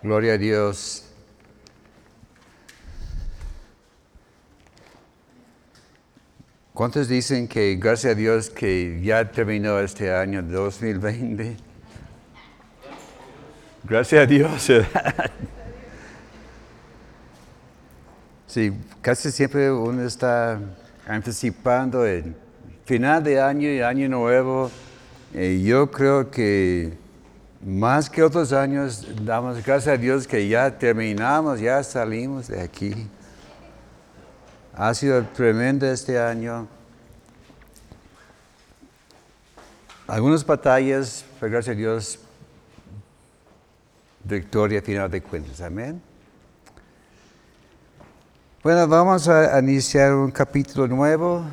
[0.00, 1.04] Gloria a Dios.
[6.72, 11.56] ¿Cuántos dicen que gracias a Dios que ya terminó este año 2020?
[13.82, 14.70] Gracias a Dios.
[18.46, 18.72] Sí,
[19.02, 20.60] casi siempre uno está
[21.06, 22.34] anticipando el
[22.86, 24.70] final de año y año nuevo.
[25.34, 26.96] Y yo creo que
[27.64, 33.08] más que otros años, damos gracias a Dios que ya terminamos, ya salimos de aquí.
[34.74, 36.68] Ha sido tremendo este año.
[40.06, 42.18] Algunas batallas, pero gracias a Dios,
[44.24, 45.60] victoria final de cuentas.
[45.60, 46.00] Amén.
[48.62, 51.44] Bueno, vamos a iniciar un capítulo nuevo.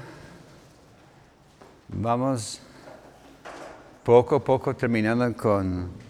[1.87, 2.62] Vamos
[4.03, 6.04] poco a poco terminando con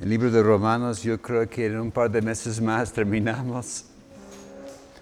[0.00, 1.02] el libro de Romanos.
[1.02, 3.84] Yo creo que en un par de meses más terminamos.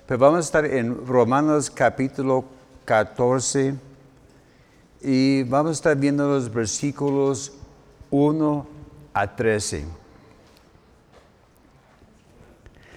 [0.07, 2.45] Pero vamos a estar en Romanos capítulo
[2.85, 3.75] 14
[5.03, 7.53] y vamos a estar viendo los versículos
[8.11, 8.67] 1
[9.13, 9.85] a 13.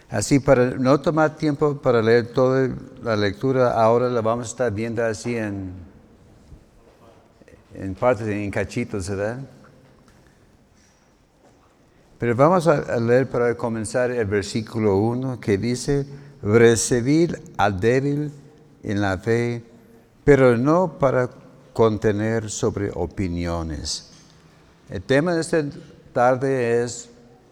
[0.10, 2.70] Así, para no tomar tiempo para leer toda
[3.02, 5.72] la lectura, ahora la vamos a estar viendo así en,
[7.74, 9.40] en partes, en cachitos, ¿verdad?
[12.22, 16.06] Pero vamos a leer para comenzar el versículo 1 que dice,
[16.44, 18.32] recibir al débil
[18.84, 19.64] en la fe,
[20.24, 21.32] pero no para
[21.74, 24.12] contener sobre opiniones.
[24.88, 25.64] El tema de esta
[26.14, 27.10] tarde es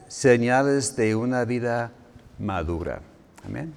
[0.08, 1.92] señales de una vida
[2.38, 3.02] madura.
[3.44, 3.74] Amén.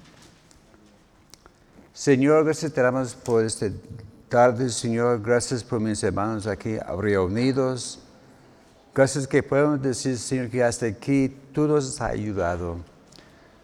[1.91, 3.65] Señor, gracias te damos por esta
[4.29, 5.23] tarde, Señor.
[5.23, 8.02] Gracias por mis hermanos aquí reunidos.
[8.95, 12.77] Gracias que podemos decir, Señor, que hasta aquí tú nos has ayudado.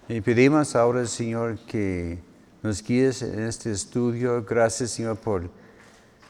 [0.08, 2.18] Y pedimos ahora, Señor, que
[2.64, 4.44] nos guíes en este estudio.
[4.44, 5.52] Gracias, Señor, por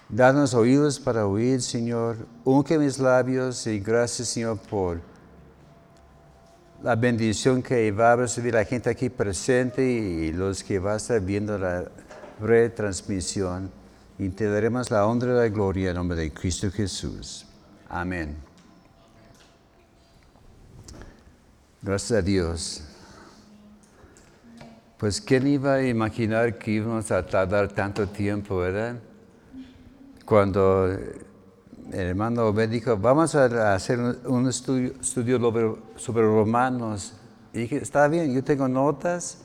[0.09, 2.18] darnos oídos para oír, Señor.
[2.44, 5.00] Unque mis labios y gracias, Señor, por
[6.84, 10.97] la bendición que va a recibir la gente aquí presente y los que va a
[10.97, 11.90] estar viendo la
[12.41, 13.72] retransmisión.
[14.18, 17.46] Y te daremos la honra y la gloria en nombre de Cristo Jesús.
[17.88, 18.48] Amén.
[21.81, 22.84] Gracias a Dios.
[24.97, 28.95] Pues quién iba a imaginar que íbamos a tardar tanto tiempo, ¿verdad?
[30.25, 31.25] Cuando el
[31.94, 34.94] hermano Obed dijo, vamos a hacer un estudio,
[35.95, 37.13] sobre, romanos.
[37.53, 39.38] Y dije, está bien, yo tengo notas.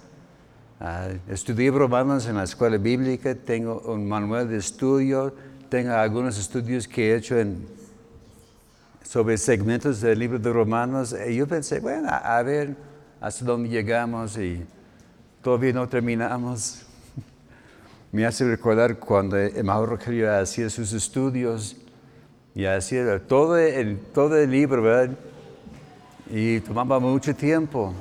[0.81, 5.33] Ah, estudié romanos en la escuela bíblica, tengo un manual de estudio,
[5.69, 7.37] tengo algunos estudios que he hecho
[9.05, 11.15] sobre segmentos del libro de romanos.
[11.29, 12.75] Y yo pensé, bueno, a, ver
[13.21, 14.67] hasta dónde llegamos y
[15.43, 16.85] todavía no terminamos.
[18.13, 21.77] Me hace recordar cuando el hermano Rogelio hacía sus estudios
[22.55, 25.17] y era, todo el, todo el libro, ¿verdad?
[26.31, 27.93] Y tomaba mucho tiempo.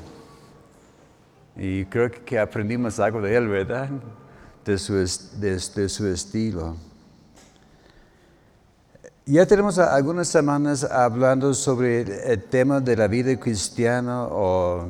[1.56, 3.90] Y creo que aprendimos algo de él, ¿verdad?
[4.64, 6.76] De su, de, su estilo.
[9.26, 12.02] Ya tenemos algunas semanas hablando sobre
[12.32, 14.88] el tema de la vida cristiana o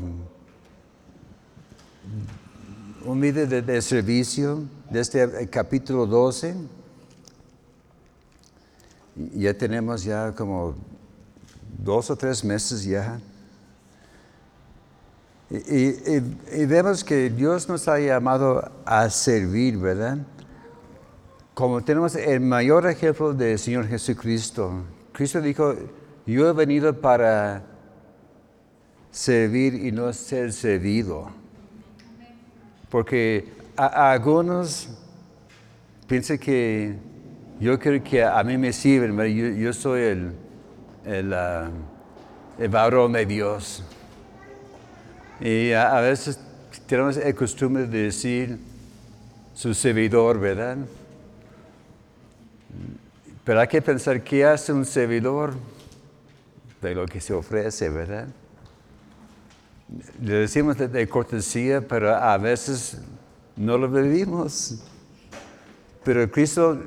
[3.05, 6.55] un vida de, de servicio, desde el capítulo 12
[9.15, 10.75] ya tenemos ya como
[11.77, 13.19] dos o tres meses ya.
[15.49, 20.17] Y, vemos que Dios nos ha llamado a servir, ¿verdad?
[21.53, 24.83] Como tenemos el mayor ejemplo del Señor Jesucristo.
[25.11, 25.75] Cristo dijo,
[26.25, 27.61] yo he venido para
[29.11, 31.29] servir y no ser servido.
[32.89, 34.89] Porque algunos
[36.07, 36.95] piensan que
[37.59, 39.15] yo creo que a mí me sirven,
[39.55, 41.69] yo, soy el, ah,
[42.57, 43.83] el, varón de Dios.
[45.39, 46.39] Y a, veces
[46.87, 48.57] tenemos el costumbre de decir
[49.53, 50.77] su servidor, ¿verdad?
[53.43, 55.53] Pero hay que pensar qué hace un servidor
[56.81, 58.27] de lo que se ofrece, ¿verdad?
[60.21, 62.97] Le decimos de, cortesía, pero a veces
[63.55, 64.83] no lo vivimos.
[66.03, 66.81] Pero Cristo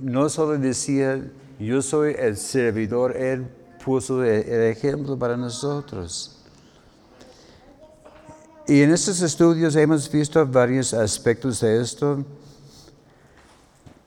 [0.00, 1.22] no solo decía,
[1.58, 3.46] yo soy el servidor, Él
[3.84, 6.40] puso el ejemplo para nosotros.
[8.66, 12.24] Y en estos estudios hemos visto varios aspectos de esto.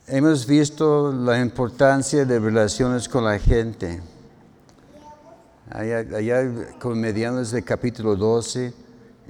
[0.06, 4.02] Hemos visto la importancia de relaciones con la gente.
[5.70, 6.44] allá, allá
[6.78, 8.74] con medianos de capítulo 12,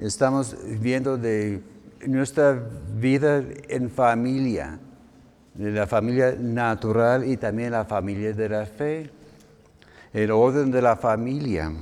[0.00, 1.62] estamos viendo de
[2.08, 2.60] nuestra
[2.96, 4.80] vida en familia,
[5.54, 9.12] de la familia natural y también la familia de la fe,
[10.12, 11.72] el orden de la familia.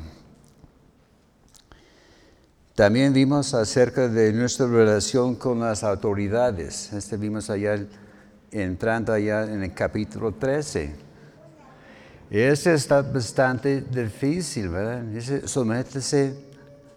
[2.75, 6.93] También vimos acerca de nuestra relación con las autoridades.
[6.93, 7.79] Este vimos allá
[8.53, 10.95] entrando allá en el capítulo 13.
[12.31, 15.03] Este está bastante difícil, ¿verdad?
[15.03, 16.35] Dice, sométese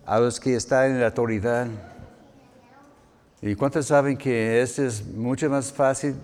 [0.05, 1.67] a los que están en la autoridad.
[3.41, 6.15] ¿Y cuántos saben que este es mucho más fácil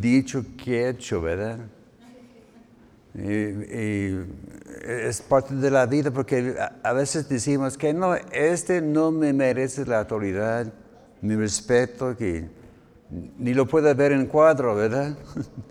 [0.00, 1.58] dicho que hecho, verdad?
[3.14, 4.16] Y,
[4.82, 9.84] es parte de la vida porque a, veces decimos que no, este no me merece
[9.84, 10.72] la autoridad,
[11.20, 12.59] mi respeto, que
[13.38, 15.16] ni lo puede ver en cuadro, ¿verdad?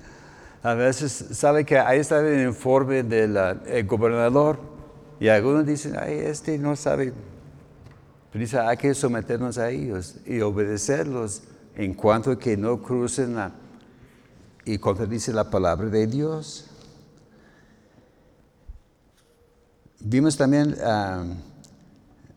[0.63, 4.59] a veces sabe que ahí está el informe del gobernador
[5.19, 7.13] y algunos dicen, ay, este no sabe.
[8.31, 11.43] Pero dice, hay que someternos a ellos y obedecerlos
[11.75, 13.35] en cuanto que no crucen
[14.65, 16.67] y contradice la palabra de Dios.
[20.01, 21.23] Vimos también ah,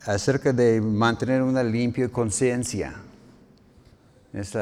[0.07, 2.95] acerca de mantener una limpia conciencia.
[4.33, 4.55] Es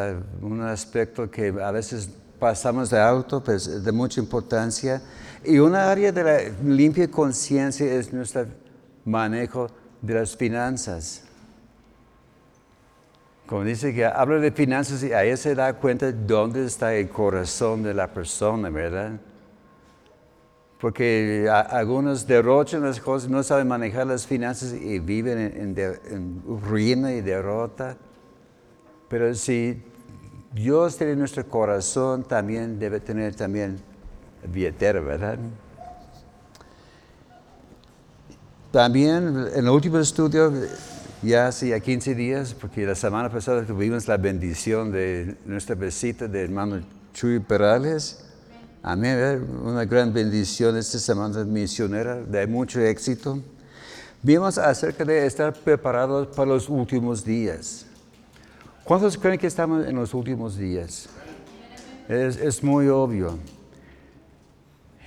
[0.43, 5.01] un aspecto que a veces pasamos de alto, pues es de mucha importancia.
[5.45, 8.47] Y una área de la limpia conciencia es nuestro
[9.05, 9.69] manejo
[10.03, 11.23] de las finanzas.
[13.47, 17.83] Como dice que habla de finanzas y ahí se da cuenta dónde está el corazón
[17.83, 19.21] de la persona, ¿verdad?
[20.81, 27.21] Porque algunos derrochan las cosas, no saben manejar las finanzas y viven en ruina y
[27.21, 27.97] derrota.
[29.11, 29.83] Pero si
[30.55, 33.77] Dios tiene nuestro corazón, también debe tener también
[34.53, 35.37] billetera, ¿verdad?
[38.71, 40.53] También en el último estudio,
[41.23, 46.45] ya hace 15 días, porque la semana pasada tuvimos la bendición de nuestra visita de
[46.45, 46.81] hermano
[47.13, 48.25] Chuy Perales.
[48.81, 53.41] Amén, una gran bendición esta semana misionera, de mucho éxito.
[54.23, 57.87] Vimos acerca de estar preparados para los últimos días.
[58.85, 61.09] ¿Cuántos creen que estamos en los últimos días?
[62.09, 63.39] Es, muy obvio.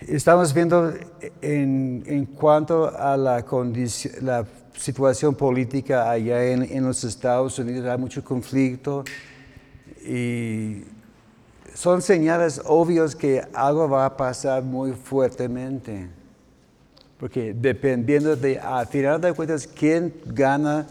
[0.01, 0.93] Estamos viendo
[1.41, 3.43] en, cuanto a la,
[4.21, 4.45] la
[4.77, 9.03] situación política allá en, los Estados Unidos, hay mucho conflicto
[10.05, 10.83] y
[11.73, 16.07] son señales obvias que algo va a pasar muy fuertemente.
[17.19, 20.85] Porque dependiendo de, al final de cuentas, quién gana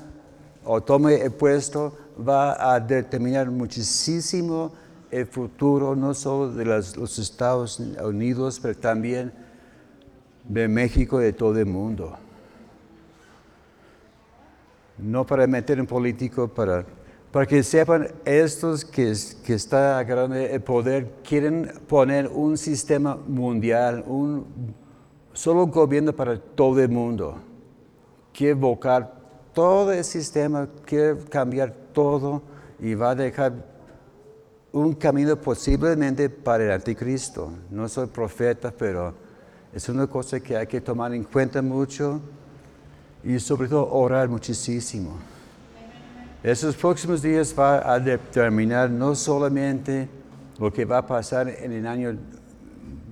[0.64, 4.72] o tome el puesto, va a determinar muchísimo
[5.10, 9.32] el futuro, no solo de los Estados Unidos, pero también
[10.48, 12.16] de México y de todo el mundo.
[14.98, 16.84] No para meter en político, para,
[17.30, 19.12] para que sepan estos que,
[19.44, 24.46] que están agarrando el poder, quieren poner un sistema mundial, un
[25.32, 27.36] solo gobierno para todo el mundo.
[28.32, 29.21] Quiere evocar
[29.52, 32.42] todo el sistema, quiere cambiar todo
[32.80, 33.52] y va a dejar
[34.72, 37.52] un camino posiblemente para el anticristo.
[37.70, 39.14] No soy profeta, pero
[39.72, 42.20] es una cosa que hay que tomar en cuenta mucho
[43.22, 45.18] y sobre todo orar muchísimo.
[46.42, 50.08] Esos próximos días va a determinar no solamente
[50.58, 52.16] lo que va a pasar en el año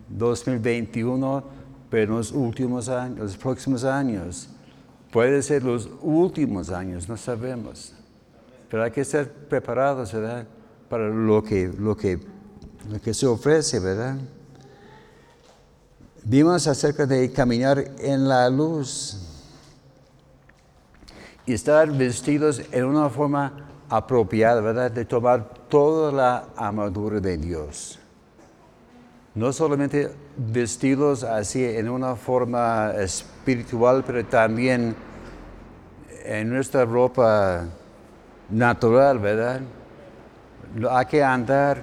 [0.09, 1.45] 2021,
[1.89, 4.49] pero en los últimos años, los próximos años.
[5.13, 7.93] Puede ser los últimos años, no sabemos.
[8.69, 10.47] Pero hay que estar preparados, ¿verdad?
[10.89, 12.21] Para lo que, lo que,
[12.89, 14.17] lo que se ofrece, ¿verdad?
[16.23, 19.19] Vimos acerca de caminar en la luz
[21.47, 24.93] y estar vestidos en una forma apropiada, ¿verdad?
[24.93, 27.99] De tomar toda la armadura de Dios.
[29.35, 30.11] No solamente
[30.49, 34.95] vestidos así en una forma espiritual, pero también
[36.25, 37.67] en nuestra ropa
[38.49, 39.61] natural, ¿verdad?
[40.91, 41.83] Hay que andar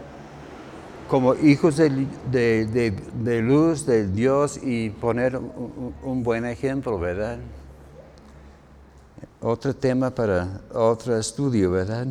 [1.07, 7.37] como hijos de, luz de Dios y poner un, buen ejemplo, ¿verdad?
[9.39, 12.07] Otro tema para otro estudio, ¿verdad?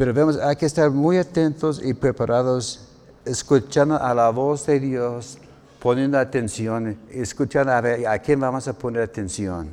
[0.00, 2.88] Pero vemos, hay que estar muy atentos y preparados,
[3.26, 5.36] escuchando a la voz de Dios,
[5.78, 9.68] poniendo atención, escuchando a, ver, a quién vamos a poner atención.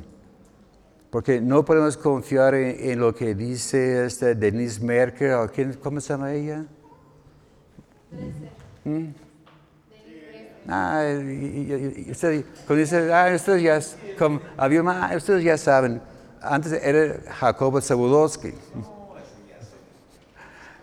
[1.08, 6.10] Porque no podemos confiar en, lo que dice este Denise Merkel, o quién, ¿cómo se
[6.10, 6.66] llama ella?
[8.84, 9.06] ¿Mm?
[10.68, 11.04] ah,
[12.10, 12.44] usted,
[13.10, 13.80] ah, ustedes ya,
[14.18, 16.02] como, había, ah, ustedes ya saben,
[16.42, 18.52] antes era Jacobo Zabudowski.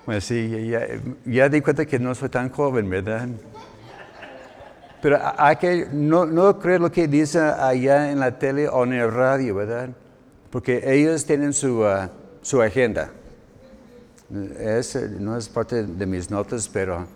[0.05, 0.87] Bueno, sí, ya,
[1.25, 3.27] ya, di cuenta que no soy tan joven, ¿verdad?
[5.01, 8.93] Pero hay que no, no creer lo que dice allá en la tele o en
[8.93, 9.89] el radio, ¿verdad?
[10.51, 12.07] Porque ellos tienen su, uh,
[12.41, 13.11] su agenda.
[14.59, 17.07] Es, no es parte de mis notas, pero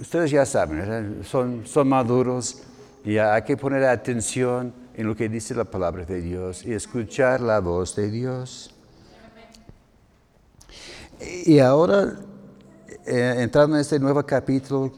[0.00, 2.62] ustedes ya saben, son, son maduros
[3.04, 7.40] y hay que poner atención en lo que dice la palabra de Dios y escuchar
[7.40, 8.74] la voz de Dios.
[11.44, 12.16] Y ahora,
[13.06, 14.92] eh, entrando en este nuevo capítulo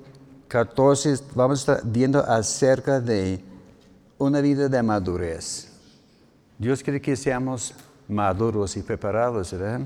[0.48, 3.40] 14, vamos a estar viendo acerca de
[4.18, 5.68] una vida de madurez.
[6.58, 7.74] Dios quiere que seamos
[8.08, 9.80] maduros y preparados, ¿verdad?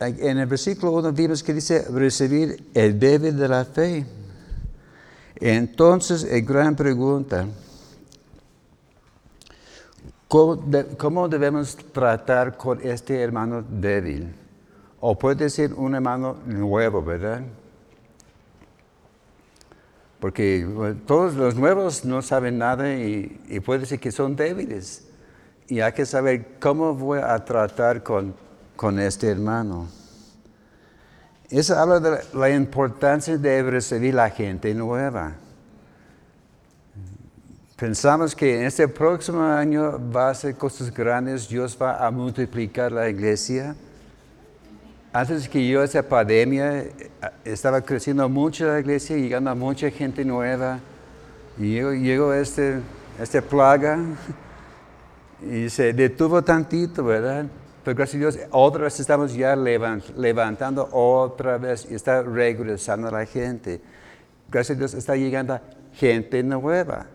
[0.00, 4.06] En el versículo 1 vimos que dice recibir el bebé de la fe.
[5.36, 7.46] Entonces, la gran pregunta,
[10.28, 14.34] ¿cómo, debemos tratar con este hermano débil?
[15.00, 17.42] O puede ser un hermano nuevo, ¿verdad?
[20.20, 20.66] Porque
[21.06, 25.08] todos los nuevos no saben nada y, puede ser que son débiles.
[25.68, 28.34] Y hay que saber cómo voy a tratar con
[28.78, 29.88] con este hermano.
[31.50, 35.32] Eso habla de la importancia de recibir la gente nueva.
[37.78, 42.90] Pensamos que en este próximo año va a ser cosas grandes, Dios va a multiplicar
[42.90, 43.76] la iglesia.
[45.12, 46.86] Antes que yo esa pandemia,
[47.44, 50.80] estaba creciendo mucho la iglesia, llegando a mucha gente nueva.
[51.56, 52.80] Y llegó, llegó este,
[53.22, 53.96] esta plaga
[55.48, 57.46] y se detuvo tantito, ¿verdad?
[57.84, 63.24] Pero gracias a Dios, otra vez estamos ya levantando otra vez y está regresando la
[63.24, 63.80] gente.
[64.50, 65.60] Gracias a Dios está llegando
[65.92, 67.06] gente nueva.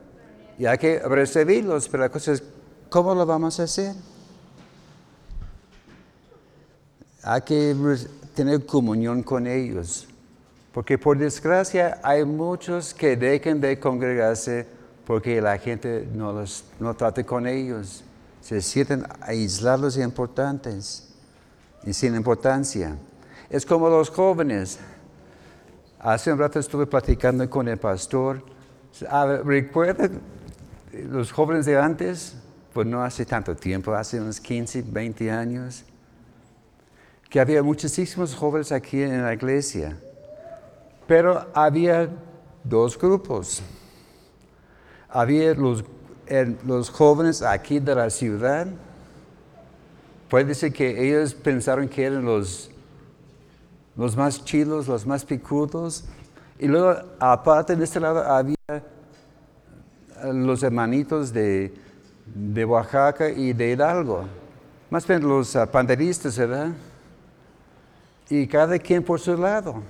[0.57, 2.43] Y hay que recibirlos, pero la cosa es,
[2.89, 3.95] ¿cómo lo vamos a hacer?
[7.23, 7.75] Hay que
[8.35, 10.07] tener comunión con ellos.
[10.73, 14.65] Porque por desgracia hay muchos que dejan de congregarse
[15.05, 18.03] porque la gente no, los, no trata con ellos
[18.43, 21.07] se sienten aislados y importantes
[21.85, 22.97] y sin importancia.
[23.49, 24.79] Es como los jóvenes.
[25.99, 28.43] Hace un rato estuve platicando con el pastor.
[29.45, 30.19] ¿Recuerdan
[30.93, 32.35] los jóvenes de antes?
[32.73, 35.83] Pues no hace tanto tiempo, hace unos 15, 20 años,
[37.29, 39.97] que había muchísimos jóvenes aquí en la iglesia.
[41.05, 42.09] Pero había
[42.63, 43.61] dos grupos.
[45.09, 45.83] Había los
[46.65, 48.67] los jóvenes aquí de la ciudad,
[50.29, 52.71] puede ser que ellos pensaron que eran los,
[53.95, 56.05] los más chilos, los más picudos.
[56.57, 58.55] Y luego, aparte de este lado, había
[60.33, 61.73] los hermanitos de,
[62.25, 64.25] de Oaxaca y de Hidalgo.
[64.89, 66.71] Más bien los panderistas, ¿verdad?
[68.29, 69.81] Y cada quien por su lado.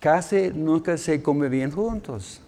[0.00, 2.40] Casi nunca se convivían juntos.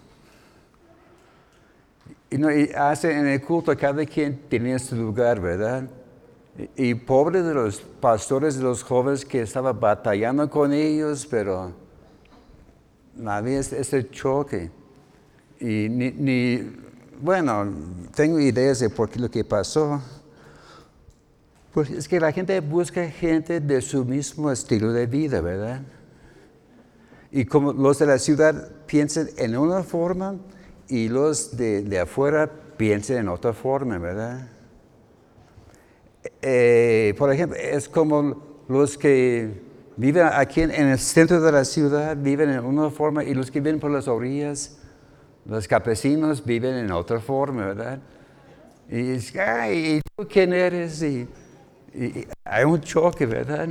[2.29, 5.87] Y, no, hace en el culto cada quien tenía su lugar, ¿verdad?
[6.75, 11.71] Y, pobre de los pastores de los jóvenes que estaban batallando con ellos, pero
[13.25, 14.71] había ese choque.
[15.59, 16.71] Y ni,
[17.21, 17.73] bueno,
[18.15, 20.01] tengo ideas de por qué lo que pasó.
[21.73, 25.81] Pues es que la gente busca gente de su mismo estilo de vida, ¿verdad?
[27.31, 30.37] Y como los de la ciudad piensan en una forma,
[30.89, 34.47] y los de, afuera piensen en otra forma, ¿verdad?
[36.41, 39.61] Eh, por ejemplo, es como los que
[39.95, 43.59] viven aquí en, el centro de la ciudad viven en una forma y los que
[43.59, 44.77] viven por las orillas,
[45.47, 47.99] los campesinos viven en otra forma, ¿verdad?
[48.89, 51.01] Y es, ¿y tú quién eres?
[51.01, 51.27] Y,
[52.43, 53.69] hay un choque, ¿verdad?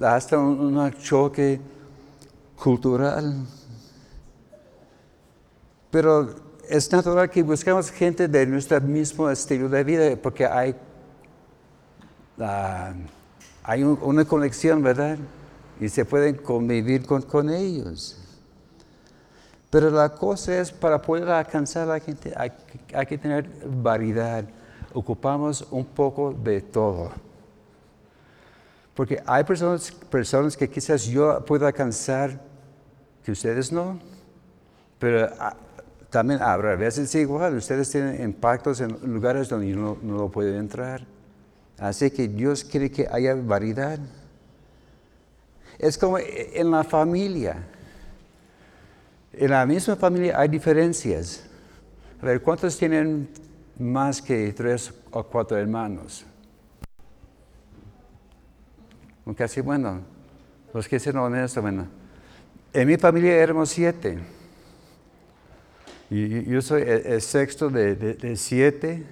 [0.00, 1.60] hasta un choque
[2.56, 3.34] cultural.
[5.90, 6.34] Pero
[6.68, 10.74] es natural que buscamos gente de nuestro mismo estilo de vida porque hay
[13.82, 15.18] una conexión, ¿verdad?
[15.80, 18.25] Y se pueden convivir con, ellos.
[19.70, 22.50] Pero la cosa es, para poder alcanzar a la gente, hay,
[23.06, 24.44] que tener variedad.
[24.92, 27.10] Ocupamos un poco de todo.
[28.94, 32.40] Porque hay personas, personas que quizás yo pueda alcanzar
[33.24, 33.98] que ustedes no.
[34.98, 35.54] Pero ah,
[36.08, 41.04] también habrá veces igual, ustedes tienen impactos en lugares donde no, no lo pueden entrar.
[41.78, 43.98] Así que Dios quiere que haya variedad.
[45.78, 47.75] Es como en la familia.
[49.36, 51.44] En la misma familia hay diferencias.
[52.22, 53.28] A ver, ¿cuántos tienen
[53.78, 56.24] más que tres o cuatro hermanos?
[59.36, 60.00] Casi bueno,
[60.72, 61.86] los que son honestos, bueno.
[62.72, 64.18] En mi familia éramos siete.
[66.08, 69.04] Y yo soy el, sexto de, siete.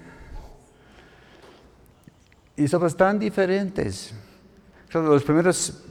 [2.56, 4.14] Y somos tan diferentes.
[4.90, 5.84] Los primeros,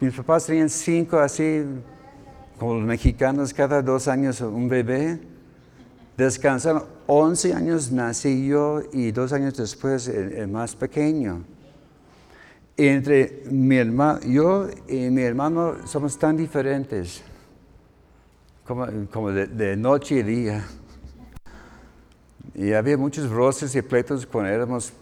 [0.00, 1.62] mis papás tenían cinco así,
[2.62, 5.18] como los mexicanos, cada dos años un bebé.
[6.16, 11.42] Descansaron 11 años nací yo y dos años después el, más pequeño.
[12.76, 17.24] entre mi hermano, yo y mi hermano somos tan diferentes,
[18.64, 20.64] como, como de, noche y día.
[22.54, 24.92] Y había muchos roces y pleitos cuando éramos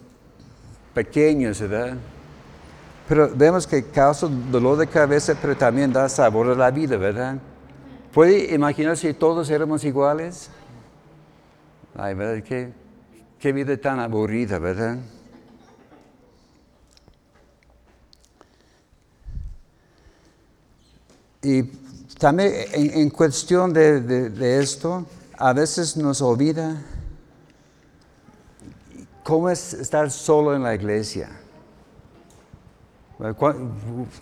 [0.94, 1.98] pequeños, ¿verdad?
[3.06, 7.36] Pero vemos que causa dolor de cabeza, pero también da sabor a la vida, ¿verdad?
[8.12, 10.50] ¿Puede imaginar si todos éramos iguales?
[11.94, 12.42] Ay, ¿verdad?
[12.42, 12.72] Qué,
[13.38, 14.98] qué vida tan aburrida, ¿verdad?
[21.42, 21.62] Y
[22.18, 25.06] también en, cuestión de, esto,
[25.38, 26.82] a veces nos olvida
[29.24, 31.30] cómo es estar solo en la iglesia.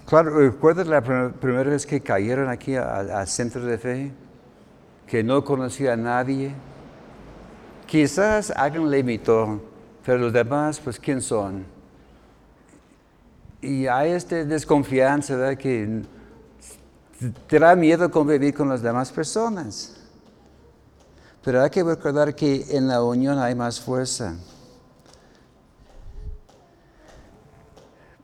[0.06, 4.12] Claro, ¿recuerdas la primera vez que cayeron aquí al centro de fe?
[5.06, 6.54] Que no conocía a nadie
[7.88, 9.62] Quizás alguien le invitó,
[10.04, 11.64] pero los demás, pues, ¿quién son?
[13.62, 15.56] Y hay esta desconfianza, ¿verdad?
[15.56, 16.02] Que
[17.46, 19.96] te da miedo convivir con las demás personas.
[21.42, 24.34] Pero hay que recordar que en la unión hay más fuerza.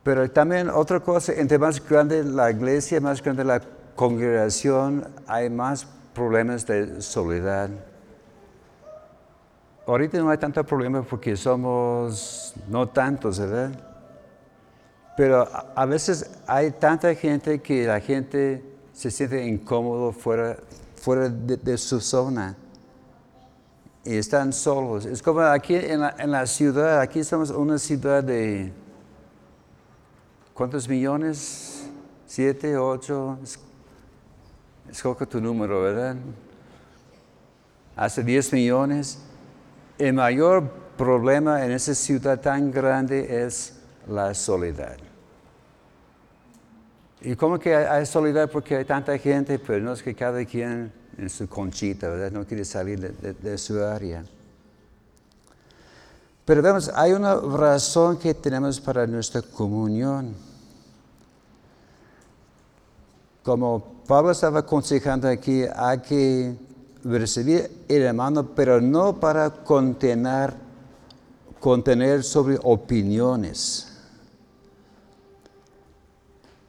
[0.05, 3.61] Pero también otra cosa, entre más grande la iglesia, más grande la
[3.97, 7.71] congregación, hay más problemas de soledad.
[9.87, 13.71] Ahorita no hay tanto problema porque somos no tantos, ¿verdad?
[15.17, 18.63] Pero a, veces hay tanta gente que la gente
[18.93, 20.57] se siente incómodo fuera,
[20.97, 22.57] fuera de, su zona
[24.05, 25.07] y están solos.
[25.07, 28.73] Es como aquí en la, ciudad, aquí somos una ciudad de,
[30.55, 31.91] ¿cuántos millones?
[32.27, 33.39] ¿Siete, ocho?
[34.91, 36.17] Escoge tu número, ¿verdad?
[37.97, 39.19] Hace diez millones.
[39.99, 44.97] El mayor problema en esa ciudad tan grande es la soledad.
[47.21, 48.51] ¿Y cómo que hay soledad?
[48.51, 52.31] Porque hay tanta gente, pero no es que cada quien en su conchita, ¿verdad?
[52.33, 54.25] No quiere salir de, su área.
[56.45, 60.35] Pero vemos, hay una razón que tenemos para nuestra comunión.
[63.43, 66.55] Como Pablo estaba aconsejando aquí, hay que
[67.03, 70.55] recibir el hermano, pero no para contener,
[71.61, 73.91] contener sobre opiniones.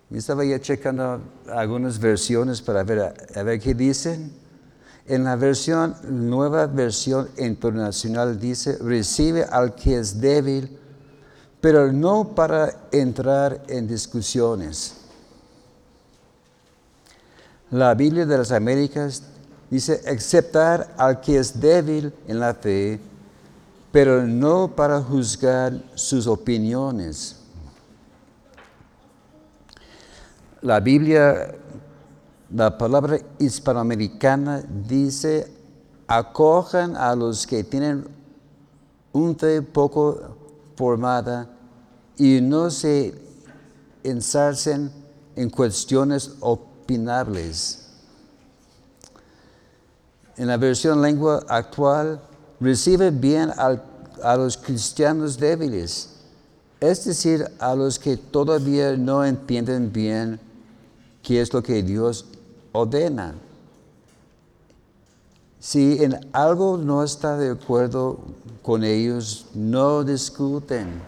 [0.10, 1.20] Yo estaba ya checando
[1.52, 4.45] algunas versiones para ver, a ver qué dicen.
[5.08, 10.80] En la versión, nueva versión internacional dice, recibe al que es débil,
[11.62, 14.98] pero no para entrar en discusiones.
[17.70, 19.24] La Biblia de las Américas
[19.70, 23.00] Dice, aceptar al que es débil en la fe,
[23.92, 27.38] pero no para juzgar sus opiniones.
[30.62, 31.56] La Biblia,
[32.54, 35.52] la palabra hispanoamericana dice,
[36.08, 38.08] acojan a los que tienen
[39.14, 40.20] un fe poco
[40.76, 41.50] formada
[42.18, 43.16] y no se
[44.04, 44.92] ensarcen
[45.36, 47.88] en cuestiones opinables.
[50.38, 52.22] En la versión lengua actual,
[52.60, 56.10] recibe bien a los cristianos débiles,
[56.80, 60.40] es decir, a los que todavía no entienden bien
[61.24, 62.26] qué es lo que Dios
[62.76, 63.34] ordena.
[65.60, 68.20] Si en algo no está de acuerdo
[68.62, 71.02] con ellos, no discuten.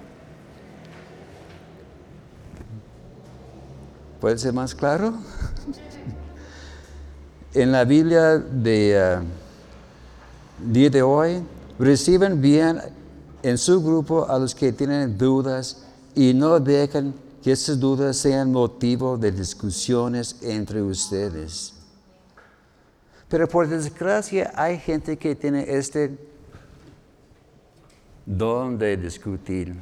[4.19, 5.13] ¿Puede ser más claro?
[7.53, 9.19] en la Biblia de eh,
[10.65, 11.43] día de hoy,
[11.77, 12.79] reciben bien
[13.43, 15.83] en su grupo a los que tienen dudas
[16.15, 21.73] y no dejan que esas dudas sean motivo de discusiones entre ustedes.
[23.29, 26.17] Pero por desgracia hay gente que tiene este
[28.25, 29.75] don de discutir.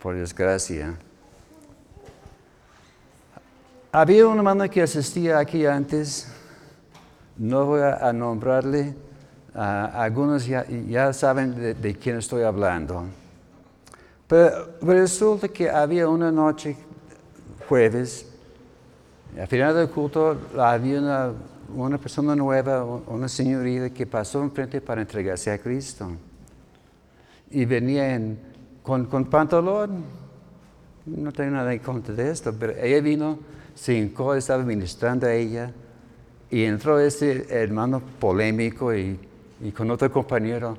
[0.00, 0.96] Por desgracia.
[3.90, 6.28] Había una hermano que asistía aquí antes,
[7.36, 8.94] no voy a, nombrarle,
[9.54, 13.06] algunos ya, saben de, quién estoy hablando.
[14.28, 16.76] Pero, resulta que había una noche,
[17.68, 18.26] jueves,
[19.38, 21.32] al final del culto había
[21.74, 26.10] una, persona nueva, una señorita que pasó enfrente para entregarse a Cristo.
[27.50, 28.20] Y venía
[28.82, 30.04] con, con pantalón,
[31.06, 33.38] no tengo nada en contra de esto, pero ella vino
[33.78, 35.72] se hincó, estaba ministrando a ella.
[36.50, 39.18] Y entró este hermano polémico y,
[39.76, 40.76] con otro compañero,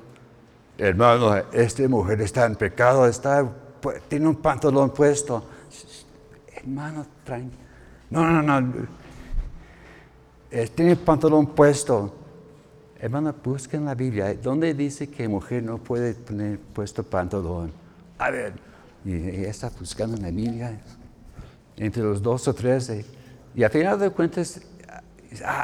[0.80, 3.46] hermano, esta mujer está en pecado, está,
[4.08, 5.44] tiene un pantalón puesto.
[6.54, 7.06] Hermano.
[8.08, 8.86] No, no, no.
[10.74, 12.14] Tiene pantalón puesto.
[12.98, 14.34] Hermano, busca en la Biblia.
[14.34, 17.72] ¿Dónde dice que mujer no puede tener puesto pantalón?
[18.18, 18.54] A ver,
[19.04, 20.80] y ella está buscando en la Biblia
[21.76, 22.92] entre los dos o tres.
[23.54, 24.60] y al final de cuentas,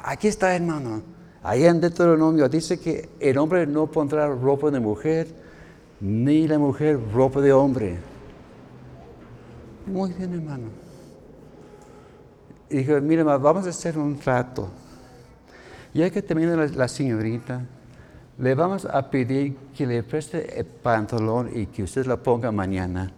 [0.04, 1.15] aquí está hermano.
[1.46, 5.28] Ahí en Deuteronomio dice que el hombre no pondrá ropa de mujer,
[6.00, 7.98] ni la mujer ropa de hombre.
[9.86, 10.64] Muy bien, hermano.
[12.68, 14.68] Y dijo, mira, vamos a hacer un trato.
[15.94, 17.64] Ya que termina la, señorita,
[18.38, 23.12] le vamos a pedir que le preste el pantalón y que usted lo ponga mañana.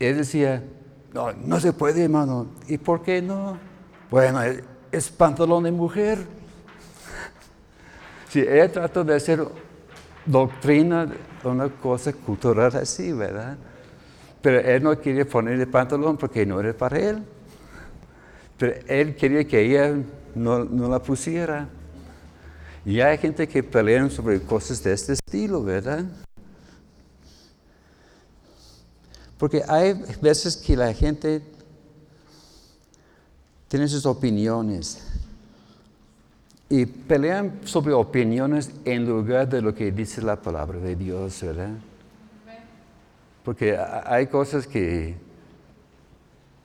[0.00, 0.64] Él decía,
[1.14, 2.48] no, no se puede, hermano.
[2.66, 3.56] ¿Y por qué no?
[4.10, 4.40] Bueno,
[4.92, 6.18] es pantalón de mujer.
[8.28, 9.44] Sí, ella de hacer
[10.24, 11.10] doctrina,
[11.42, 13.56] una cosa cultural así, ¿verdad?
[14.40, 17.24] Pero él no quería ponerle pantalón porque no era para él.
[18.56, 19.96] Pero él quería que ella
[20.34, 21.68] no, no la pusiera.
[22.84, 26.04] Y hay gente que pelean sobre cosas de este estilo, ¿verdad?
[29.36, 31.42] Porque hay veces que la gente
[33.70, 34.98] tiene sus opiniones
[36.68, 41.70] y pelean sobre opiniones en lugar de lo que dice la palabra de Dios, ¿verdad?
[43.44, 45.14] Porque hay cosas que,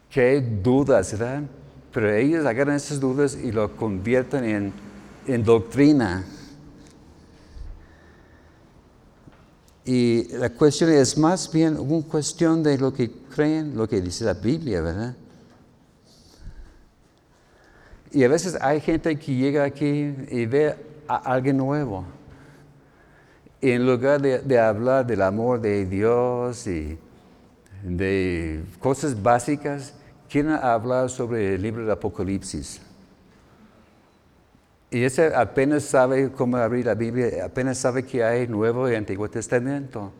[0.09, 1.43] que hay dudas, ¿verdad?
[1.93, 4.73] Pero ellos agarran esas dudas y lo convierten en,
[5.27, 6.25] en doctrina.
[9.85, 14.25] Y la cuestión es más bien una cuestión de lo que creen, lo que dice
[14.25, 15.15] la Biblia, ¿verdad?
[18.15, 20.73] Y a veces hay gente que llega aquí y ve
[21.05, 22.05] a alguien nuevo.
[23.59, 26.97] Y en lugar de, de hablar del amor de Dios y
[27.83, 29.93] de cosas básicas,
[30.29, 32.79] quieren hablar sobre el libro del Apocalipsis.
[34.89, 39.29] Y ese apenas sabe cómo abrir la Biblia, apenas sabe que hay Nuevo y Antiguo
[39.29, 40.13] Testamento.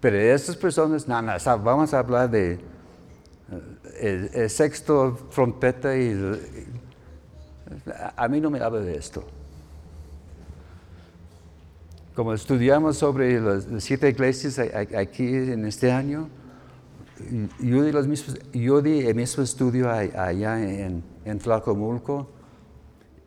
[0.00, 1.22] Pero esas personas, no,
[1.62, 2.58] vamos a hablar de
[4.00, 6.10] eh, el, sexto trompeta y
[8.16, 9.24] a mí no me habla de esto.
[12.14, 16.28] Como estudiamos sobre las, siete iglesias aquí en este año,
[17.60, 22.28] yo di, los mismos, yo di el mismo estudio allá en, en Tlacomulco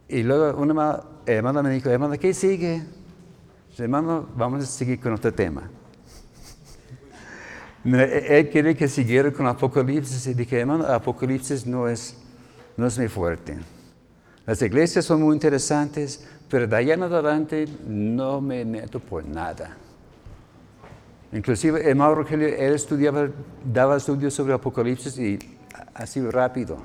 [0.08, 2.84] y luego una hermana me dijo, hermano, ¿qué sigue?
[3.78, 5.70] Hermano, vamos a seguir con otro tema.
[7.84, 12.18] Él quiere que siguiera con Apocalipsis y dije, hermano, Apocalipsis no es,
[12.76, 13.58] no es muy fuerte.
[14.48, 19.76] Las iglesias son muy interesantes, pero de allá en adelante no me meto por nada.
[21.34, 23.28] Inclusive, hermano Rogelio, él estudiaba,
[23.66, 25.38] daba estudios sobre Apocalipsis y
[25.94, 26.78] así rápido.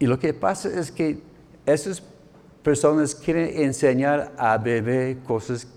[0.00, 1.20] Y lo que pasa es que
[1.64, 2.02] esas
[2.64, 5.68] personas quieren enseñar a bebé cosas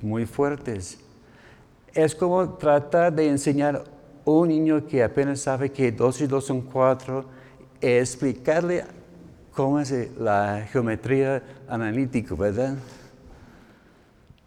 [0.00, 0.98] muy fuertes.
[1.92, 3.84] Es como tratar de enseñar
[4.24, 7.36] a un niño que apenas sabe que dos y dos son cuatro,
[7.80, 8.84] explicarle
[9.52, 12.76] cómo es la geometría analítica, ¿verdad?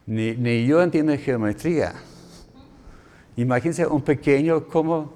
[0.06, 1.94] Ni, yo entiendo geometría.
[3.36, 5.14] Imagínense un pequeño cómo,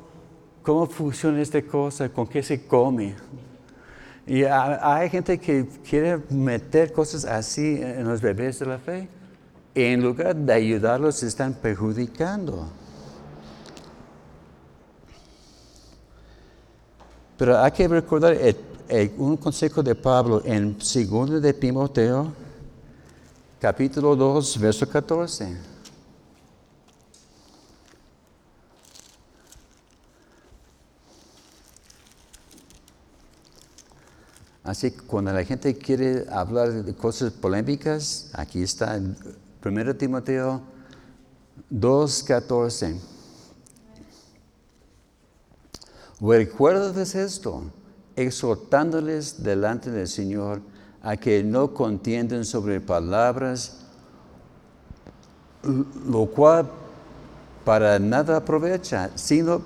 [0.63, 3.15] cómo funciona esta cosa, con qué se come.
[4.27, 9.07] Y hay gente que quiere meter cosas así en los bebés de la fe.
[9.75, 12.69] En lugar de ayudarlos, están perjudicando.
[17.37, 18.37] Pero hay que recordar
[19.17, 22.31] un consejo de Pablo en 2 de Timoteo,
[23.59, 25.75] capítulo 2, verso 14.
[34.63, 39.15] Así que cuando la gente quiere hablar de cosas polémicas, aquí está en
[39.63, 40.61] 1 Timoteo
[41.71, 43.14] 2.14.
[46.21, 47.63] Recuérdales esto,
[48.15, 50.61] exhortándoles delante del Señor
[51.01, 53.81] a que no contienden sobre palabras,
[55.63, 56.69] lo cual
[57.65, 59.61] para nada aprovecha, sino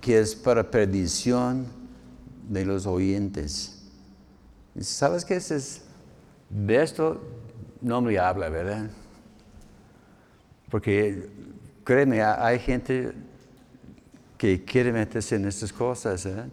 [0.00, 1.66] que es para perdición
[2.48, 3.82] de los oyentes.
[4.80, 5.82] ¿Sabes qué es?
[6.50, 7.20] De esto
[7.80, 8.90] no me habla, ¿verdad?
[10.70, 11.30] Porque
[11.84, 13.12] créeme, hay gente
[14.40, 16.24] que quiere meterse en estas cosas.
[16.24, 16.44] ¿eh?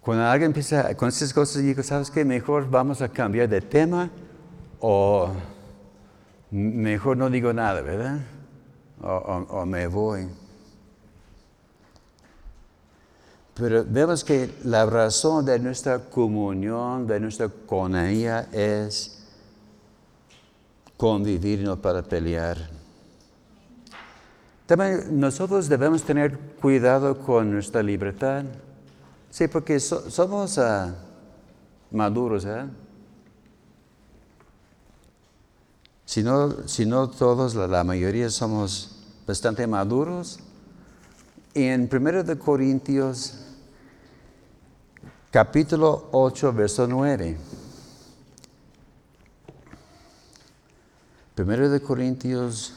[0.00, 2.24] Cuando alguien empieza con estas cosas, digo, ¿sabes qué?
[2.24, 4.10] Mejor vamos a cambiar de tema
[4.80, 5.30] o
[6.50, 8.22] mejor no digo nada, ¿verdad?
[9.02, 10.28] o me voy.
[13.54, 19.28] Pero vemos que la razón de nuestra comunión, de nuestra coneía es
[20.96, 22.81] convivir no para pelear.
[24.72, 28.42] También nosotros debemos tener cuidado con nuestra libertad.
[29.28, 30.94] Sí, porque somos ah,
[31.90, 32.64] maduros, ¿eh?
[36.06, 40.40] Si no, si no todos, la, mayoría somos bastante maduros.
[41.52, 43.44] En 1 de Corintios,
[45.30, 47.36] capítulo 8, verso 9.
[51.36, 52.72] 1 de Corintios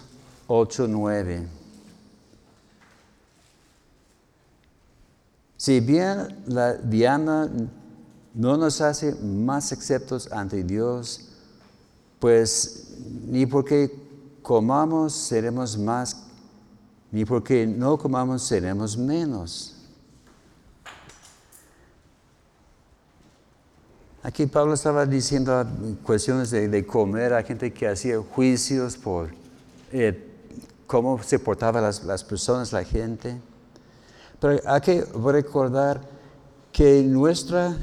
[0.48, 1.55] 8, 9.
[5.66, 7.50] Si bien la Diana
[8.36, 11.30] no nos hace más exceptos ante Dios,
[12.20, 13.92] pues ni porque
[14.44, 16.28] comamos seremos más,
[17.12, 19.76] ni porque no comamos seremos menos.
[24.22, 25.66] Aquí Pablo estaba diciendo
[26.04, 29.32] cuestiones de, comer a gente que hacía juicios por
[29.92, 30.32] eh,
[30.86, 33.42] cómo se portaban las, las, personas, la gente.
[34.40, 36.02] Pero hay que recordar
[36.72, 37.76] que nuestra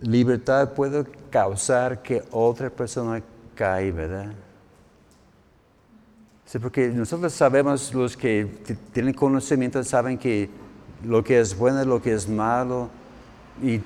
[0.00, 3.22] libertad puede causar que otra persona
[3.54, 4.32] caiga, ¿verdad?
[6.46, 8.46] Sí, porque nosotros sabemos, los que
[8.92, 10.48] tienen conocimiento, saben que
[11.04, 12.88] lo que es bueno, lo que es malo,
[13.62, 13.80] y,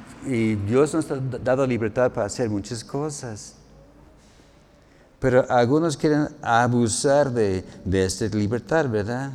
[0.66, 3.54] Dios nos ha dado libertad para hacer muchas cosas.
[5.18, 9.32] Pero algunos quieren abusar de, esta libertad, ¿verdad?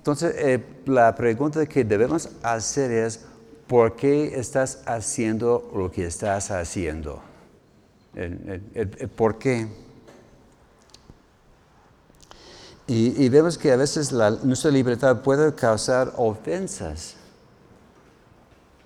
[0.00, 3.20] Entonces, eh, la pregunta que debemos hacer es,
[3.66, 7.20] ¿por qué estás haciendo lo que estás haciendo?
[9.14, 9.68] ¿Por qué?
[12.86, 14.10] Y, vemos que a veces
[14.42, 17.14] nuestra libertad puede causar ofensas.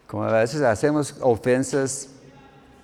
[0.09, 2.09] Como a veces hacemos ofensas,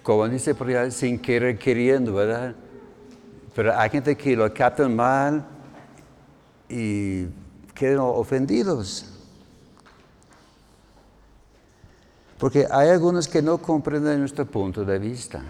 [0.04, 2.54] como dice por ahí, sin querer queriendo, ¿verdad?
[3.56, 5.44] Pero hay gente que lo captan mal
[6.68, 7.26] y
[7.80, 9.06] quedan ofendidos.
[12.38, 15.42] Porque hay algunos que no comprenden nuestro punto de vista.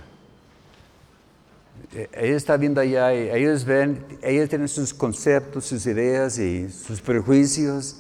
[1.93, 6.71] E-, ellos están viendo allá y ellos ven, ellos tienen sus conceptos, sus ideas y
[6.71, 7.97] sus prejuicios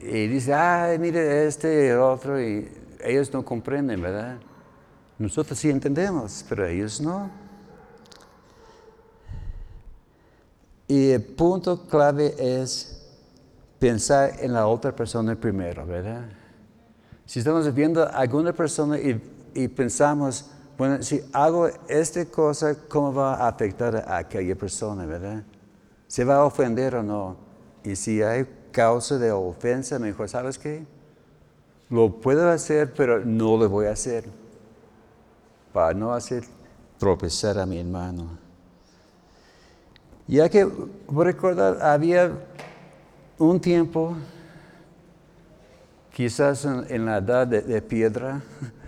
[0.00, 2.68] y dice, ay, mire este, el otro, y
[3.00, 4.38] ellos no comprenden, ¿verdad?
[5.20, 7.30] Nosotros sí entendemos, pero ellos no.
[10.88, 13.03] Y el punto clave es
[13.84, 16.24] pensar en la otra persona primero, ¿verdad?
[17.26, 20.46] Si estamos viendo a alguna persona y, pensamos,
[20.78, 25.42] bueno, si hago esta cosa, ¿cómo va a afectar a aquella persona, verdad?
[26.08, 27.36] ¿Se va a ofender o no?
[27.82, 30.86] Y si hay causa de ofensa, me dijo, ¿sabes qué?
[31.90, 34.24] Lo puedo hacer, pero no lo voy a hacer.
[35.74, 36.44] Para no hacer
[36.96, 38.38] tropezar a mi hermano.
[40.26, 40.66] Ya que
[41.06, 42.32] recordar, había
[43.38, 44.16] un tiempo,
[46.12, 48.42] quizás en, la edad de, piedra,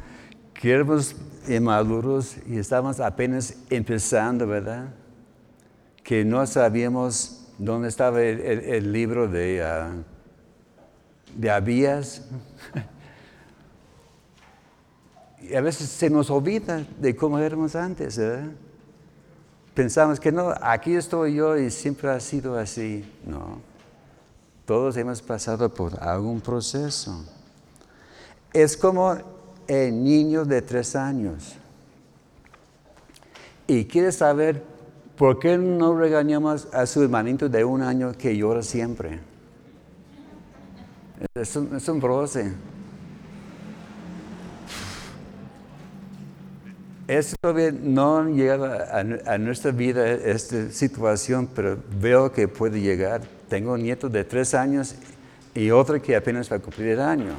[0.55, 1.15] que éramos
[1.49, 4.89] inmaduros y estábamos apenas empezando, ¿verdad?
[6.03, 10.03] Que no sabíamos ¿Dónde estaba el, libro de, uh,
[11.35, 12.29] de Abías?
[15.41, 18.19] y a veces se nos olvida de cómo éramos antes.
[18.19, 18.45] ¿eh?
[19.73, 23.11] Pensamos que no, aquí estoy yo y siempre ha sido así.
[23.25, 23.59] No.
[24.67, 27.25] Todos hemos pasado por algún proceso.
[28.53, 29.17] Es como
[29.67, 31.55] el niño de tres años.
[33.67, 34.77] Y quiere saber
[35.17, 39.19] ¿Por qué no regañamos a su hermanito de un año que llora siempre?
[41.35, 42.53] Es un, es un broce.
[47.09, 53.23] Eso todavía no llega a, a, nuestra vida, esta situación, pero veo que puede llegar.
[53.49, 54.95] Tengo un nieto de tres años
[55.55, 57.35] y otro que apenas va a cumplir el año.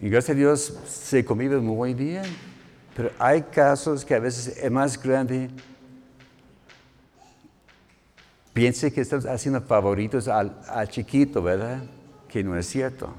[0.00, 2.24] Y gracias a Dios se convive muy bien.
[2.96, 5.50] Pero hay casos que a veces es más grande.
[8.52, 11.82] Piense que estamos haciendo favoritos al, al chiquito, ¿verdad?
[12.28, 13.14] Que no es cierto.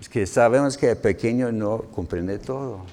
[0.00, 2.84] Es que sabemos que el pequeño no comprende todo.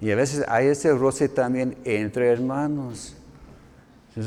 [0.00, 3.16] Y a veces hay ese roce también entre hermanos.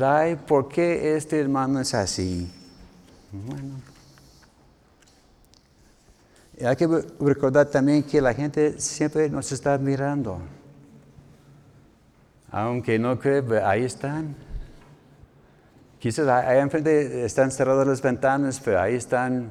[0.00, 2.50] Ay, ¿por qué este hermano es así?
[3.30, 3.74] Bueno.
[6.64, 6.86] Hay que
[7.20, 10.38] recordar también que la gente siempre nos está mirando.
[12.50, 14.36] Aunque no cree, ahí están.
[15.98, 19.50] Quizás ahí enfrente están cerradas las ventanas, pero ahí están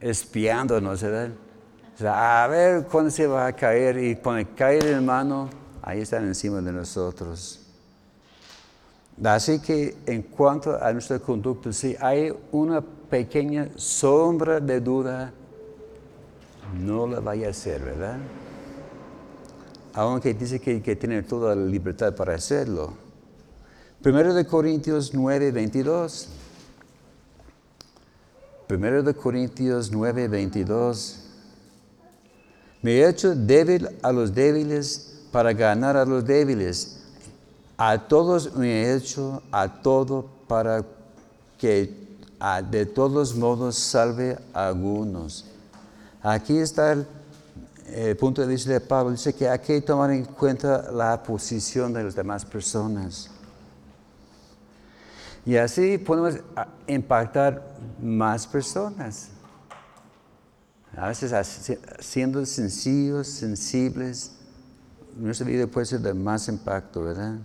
[0.00, 1.30] espiándonos, ¿verdad?
[2.02, 5.50] a ver cuándo se va a caer y cuando cae el hermano,
[5.82, 7.59] ahí están encima de nosotros.
[9.22, 15.32] Así que en cuanto a nuestra conducta, si hay una pequeña sombra de duda,
[16.78, 18.16] no la vaya a hacer, ¿verdad?
[19.92, 22.94] Aunque dice que, que tiene toda la libertad para hacerlo.
[24.00, 26.28] Primero de Corintios 9, 22.
[28.66, 31.26] Primero de Corintios 9, 22.
[32.82, 36.99] Me he hecho débil a los débiles para ganar a los débiles.
[37.82, 40.84] A todos me he hecho a todo para
[41.56, 42.18] que
[42.70, 45.46] de todos modos salve a algunos.
[46.22, 47.06] Aquí está el,
[48.18, 49.12] punto de vista de Pablo.
[49.12, 53.30] Dice que hay que tomar en cuenta la posición de las demás personas.
[55.46, 56.34] Y así podemos
[56.86, 57.66] impactar
[57.98, 59.30] más personas.
[60.94, 61.32] A veces
[62.00, 64.32] siendo sencillos, sensibles,
[65.16, 67.38] nuestra vida puede ser de más impacto, ¿verdad?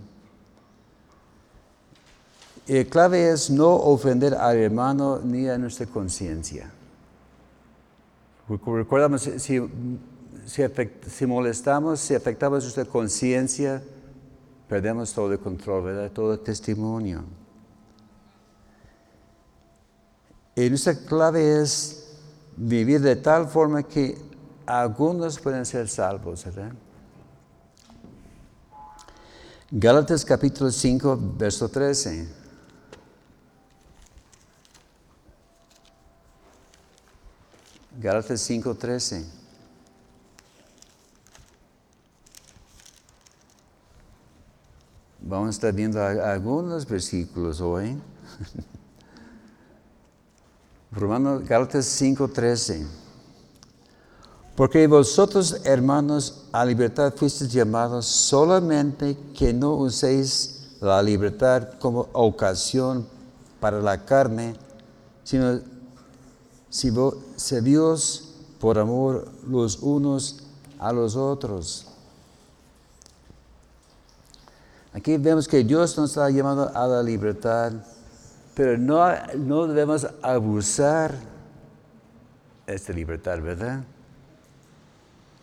[2.68, 6.72] La clave es no ofender al hermano ni a nuestra conciencia.
[8.48, 9.60] Recuerdamos, si,
[10.46, 13.82] si, molestamos, si afectamos nuestra conciencia,
[14.68, 16.10] perdemos todo el control, ¿verdad?
[16.10, 17.24] Todo el testimonio.
[20.56, 22.16] Y nuestra clave es
[22.56, 24.18] vivir de tal forma que
[24.64, 26.72] algunos pueden ser salvos, ¿verdad?
[29.70, 32.45] Gálatas capítulo 5, verso 13.
[37.98, 39.24] Gálatas 5:13.
[45.20, 48.00] Vamos a estar viendo algunos versículos hoy.
[50.92, 52.86] Romanos Gálatas 5:13.
[54.54, 63.06] Porque vosotros, hermanos, a libertad fuisteis llamados solamente que no uséis la libertad como ocasión
[63.60, 64.54] para la carne,
[65.24, 65.60] sino
[67.62, 70.44] Dios por amor los unos
[70.78, 71.86] a los otros.
[74.92, 77.72] Aquí vemos que Dios nos está llamando a la libertad,
[78.54, 81.14] pero no, no debemos abusar
[82.66, 83.84] de esta libertad, ¿verdad?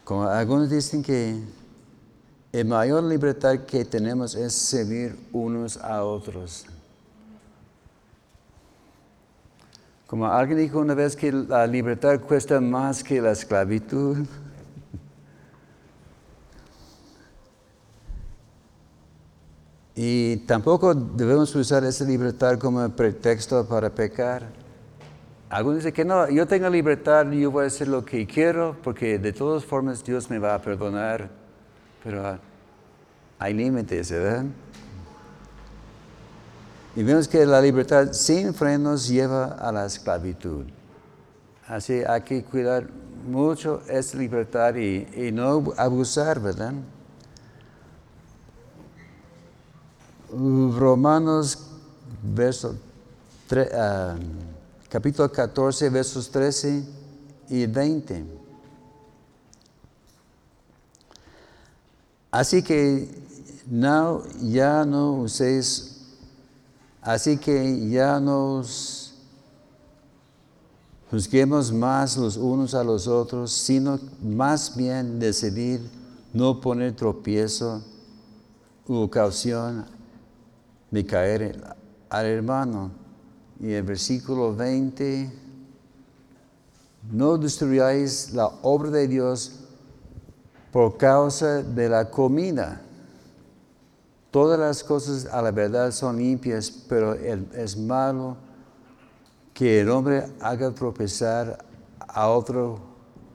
[0.04, 1.40] Como algunos dicen que
[2.52, 6.66] la mayor libertad que tenemos es servir unos a otros.
[10.08, 14.18] Como alguien dijo una vez que la libertad cuesta más que la esclavitud.
[19.96, 24.44] Y tampoco debemos usar esa libertad como pretexto para pecar.
[25.50, 29.20] Algunos dicen que no, yo tengo libertad, yo voy a hacer lo que quiero, porque
[29.20, 31.30] de todas formas Dios me va a perdonar.
[32.04, 32.40] Pero
[33.38, 34.46] hay límites, ¿verdad?
[36.96, 40.66] Y vemos que la libertad sin frenos lleva a la esclavitud.
[41.68, 42.88] Así hay que cuidar
[43.28, 46.74] mucho esta libertad y, no abusar, ¿verdad?
[50.30, 51.60] Romanos,
[53.74, 54.16] ah,
[54.90, 56.84] capítulo 14, versos 13
[57.50, 58.26] y 20.
[62.30, 63.08] Así que
[63.68, 65.93] no, ya no uséis
[67.04, 69.14] Así que ya nos
[71.12, 75.82] juzguemos más los unos a los otros, sino más bien decidir
[76.32, 77.82] no poner tropiezo
[78.88, 79.86] u ocasión
[80.92, 81.62] de caer
[82.10, 82.92] al hermano.
[83.60, 85.30] Y el versículo 20,
[87.12, 89.60] no destruyáis la obra de Dios
[90.72, 92.82] por causa de la comida.
[94.34, 98.36] Todas las cosas a la verdad son limpias, pero es malo
[99.54, 101.64] que el hombre haga tropezar
[102.00, 102.80] a otro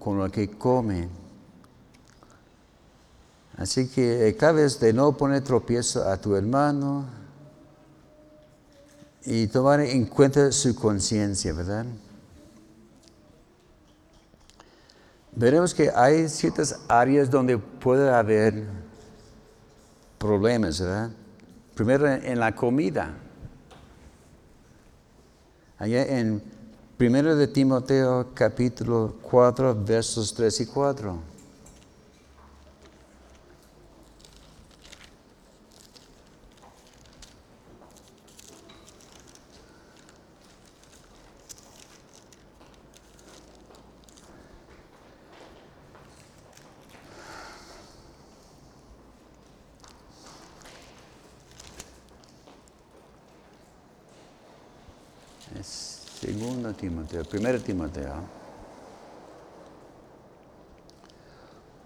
[0.01, 1.09] con lo que come.
[3.57, 7.05] Así que cada vez de no poner tropiezo a tu hermano
[9.25, 11.87] y tomar en cuenta su conciencia, ¿verdad?
[15.31, 18.78] Veremos que hay ciertas áreas donde puede haber
[20.19, 21.11] problemas, ¿verdad?
[21.75, 23.14] Primero en la comida.
[25.79, 26.43] Allá en
[26.99, 31.38] 1 de Timoteo capítulo 4 versos 3 y 4.
[56.49, 58.15] Segundo Timoteo, primero Timoteo.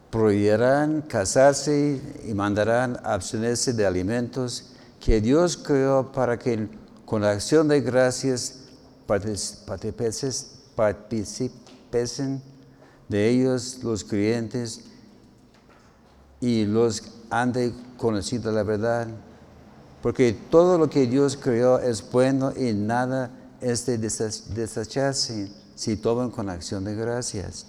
[0.08, 6.68] Prohibirán casarse y mandarán abstenerse de alimentos que Dios creó para que
[7.04, 8.68] con la acción de gracias
[9.04, 10.12] participen
[13.08, 14.84] de ellos los creyentes
[16.40, 19.08] y los han de conocido la verdad.
[20.02, 26.30] Porque todo lo que Dios creó es bueno y nada es de desecharse si toman
[26.30, 27.66] con acción de gracias.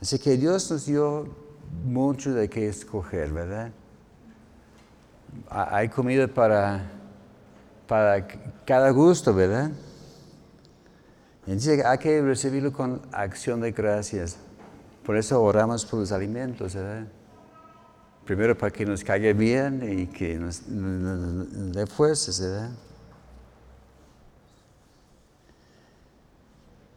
[0.00, 1.28] Así que Dios nos dio
[1.84, 3.70] mucho de qué escoger, ¿verdad?
[5.48, 6.90] Hay comida para,
[7.86, 8.26] para
[8.66, 9.70] cada gusto, ¿verdad?
[11.46, 14.36] Entonces hay que recibirlo con acción de gracias.
[15.04, 17.06] Por eso oramos por los alimentos, ¿verdad?
[18.24, 22.70] Primero para que nos caiga bien y que nos, dé fuerzas, ¿verdad?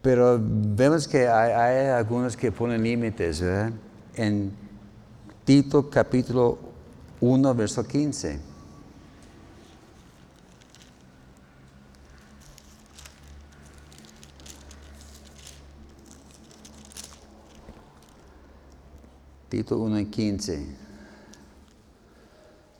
[0.07, 3.73] Pero vemos que hay, algunos que ponen límites, ¿verdad?
[4.15, 4.53] En
[5.43, 6.57] Tito capítulo
[7.19, 8.39] 1, verso 15.
[19.49, 20.67] Tito 1, 15.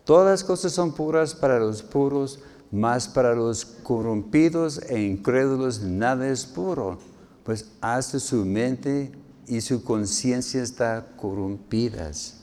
[0.06, 2.40] Todas las cosas son puras para los puros,
[2.72, 7.16] mas para los corrompidos e incrédulos nada es puro
[7.48, 9.10] pues hasta su mente
[9.48, 12.34] y su conciencia están corrompidas.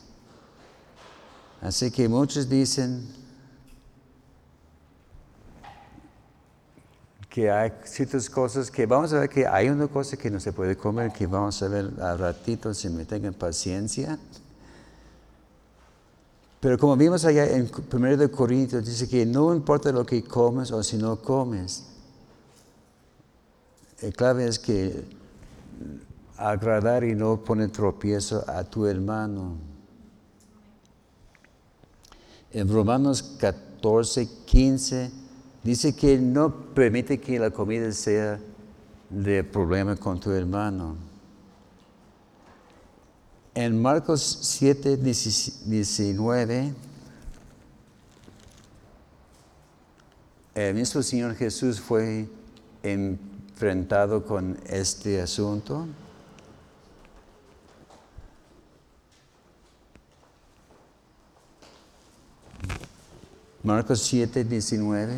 [1.61, 3.07] Así que muchos dicen
[7.29, 10.51] que hay ciertas cosas que vamos a ver que hay una cosa que no se
[10.51, 14.17] puede comer, que vamos a ver a ratito si me tengan paciencia.
[16.59, 20.81] Pero como vimos allá en 1 Corintios, dice que no importa lo que comes o
[20.81, 21.94] si no comes,
[24.01, 25.05] el clave es que
[26.37, 29.57] agradar y no poner tropiezo a tu hermano.
[32.51, 35.11] En Romanos 14, 15
[35.63, 38.39] dice que no permite que la comida sea
[39.09, 40.95] de problema con tu hermano.
[43.53, 46.73] En Marcos 7, 19,
[50.55, 52.27] el mismo Señor Jesús fue
[52.83, 53.17] en
[53.55, 55.87] enfrentado con este asunto?
[63.63, 65.13] Marcos 7, 19.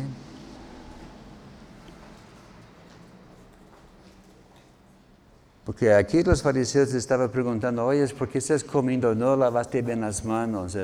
[5.64, 9.16] Porque aquí los fariseos estaban preguntando, oye, ¿por qué estás comiendo?
[9.16, 10.78] No lavaste bien las manos.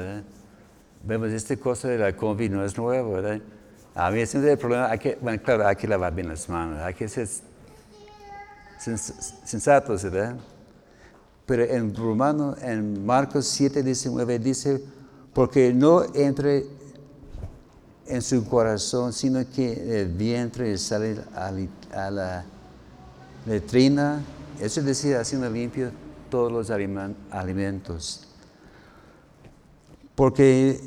[1.04, 3.40] Vemos, esta cosa de la COVID no es nuevo, ¿verdad?
[3.94, 6.80] A mí siempre el problema, hay que, bueno, claro, hay que lavar bien las manos,
[6.82, 7.28] hay que ser
[9.44, 10.36] sensatos, ¿verdad?
[11.46, 14.82] Pero en Romano, en Marcos 7, 19 dice,
[15.32, 16.66] porque no entre
[18.06, 22.44] en su corazón, sino que el vientre sale a, la
[23.46, 24.22] letrina,
[24.60, 25.90] eso decir, haciendo limpio
[26.30, 28.28] todos los alimentos.
[30.14, 30.80] Porque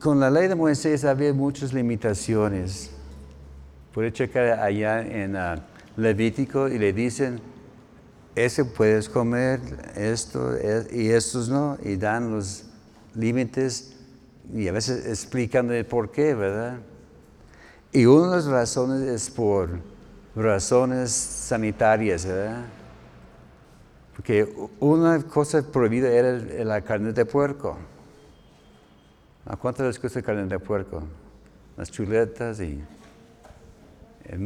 [0.00, 2.90] con la ley de Moisés había muchas limitaciones.
[3.92, 5.56] Puede checar allá en ah,
[5.96, 7.40] Levítico y le dicen,
[8.34, 9.60] ese puedes comer,
[9.96, 10.54] esto
[10.92, 12.64] y estos no, y dan los
[13.14, 13.96] límites
[14.54, 16.78] y a veces explicando el por qué, ¿verdad?
[17.92, 19.80] Y una de las razones es por
[20.36, 22.64] razones sanitarias, ¿verdad?
[24.14, 27.78] Porque una cosa prohibida era la carne de puerco.
[29.50, 31.02] ¿A cuánto les gusta carne de puerco?
[31.78, 32.84] Las chuletas y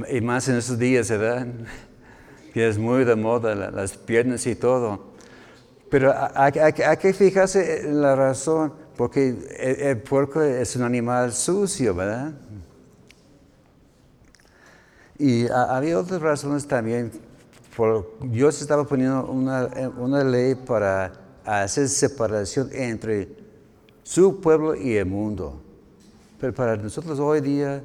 [0.09, 1.47] Y más en esos días, ¿verdad?
[2.55, 5.13] Que es muy de moda las piernas y todo.
[5.91, 6.53] Pero hay,
[6.99, 12.35] que fijarse en la razón, porque el, puerco es un animal sucio, ¿verdad?
[15.19, 17.11] Y había otras razones también.
[17.75, 21.13] Por, Dios estaba poniendo una, una ley para
[21.47, 23.42] hacer separación entre
[24.03, 25.61] su pueblo y el mundo.
[26.41, 27.83] Pero para nosotros hoy día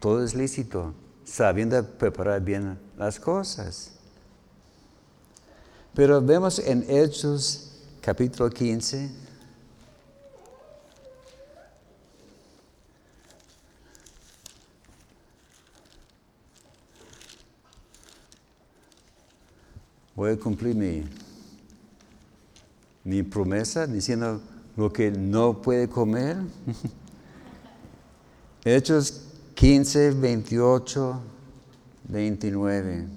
[0.00, 0.94] todo es lícito,
[1.24, 3.92] sabiendo preparar bien las cosas.
[5.94, 9.10] Pero vemos en Hechos capítulo 15.
[20.16, 21.04] Voy a cumplir mi,
[23.02, 24.40] mi promesa diciendo
[24.76, 26.36] lo que no puede comer.
[28.64, 29.22] Hechos
[29.54, 31.20] 15, 28,
[32.08, 33.08] 29.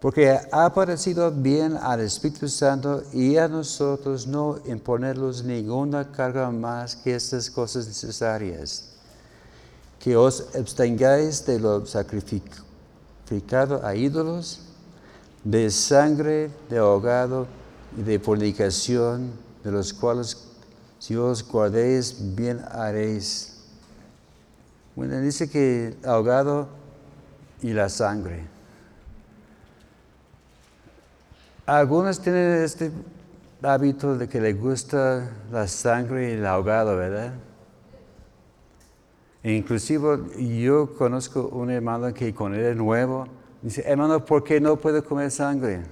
[0.00, 6.94] Porque ha parecido bien al Espíritu Santo y a nosotros no imponerlos ninguna carga más
[6.94, 8.87] que estas cosas necesarias.
[9.98, 14.60] Que os abstengáis de lo sacrificado a ídolos
[15.44, 17.46] de sangre, de ahogado
[17.96, 19.32] y de fornicación,
[19.64, 20.48] de los cuales
[20.98, 23.54] si os guardéis, bien haréis.
[24.96, 26.68] Bueno, dice que ahogado
[27.62, 28.46] y la sangre.
[31.66, 32.90] Algunos tienen este
[33.62, 37.32] hábito de que les gusta la sangre y el ahogado, ¿verdad?
[39.42, 40.18] E inclusive
[40.60, 43.26] yo conozco un hermano que con él nuevo
[43.62, 45.82] Dice, hermano, ¿por qué no puedo comer sangre?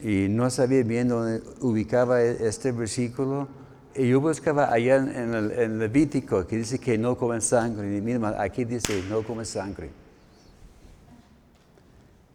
[0.00, 3.48] Y no sabía bien dónde ubicaba e-, este versículo.
[3.94, 7.96] Y yo buscaba allá en el Levítico, que dice que no comen sangre.
[7.96, 9.90] Y mira, aquí dice, no comen sangre.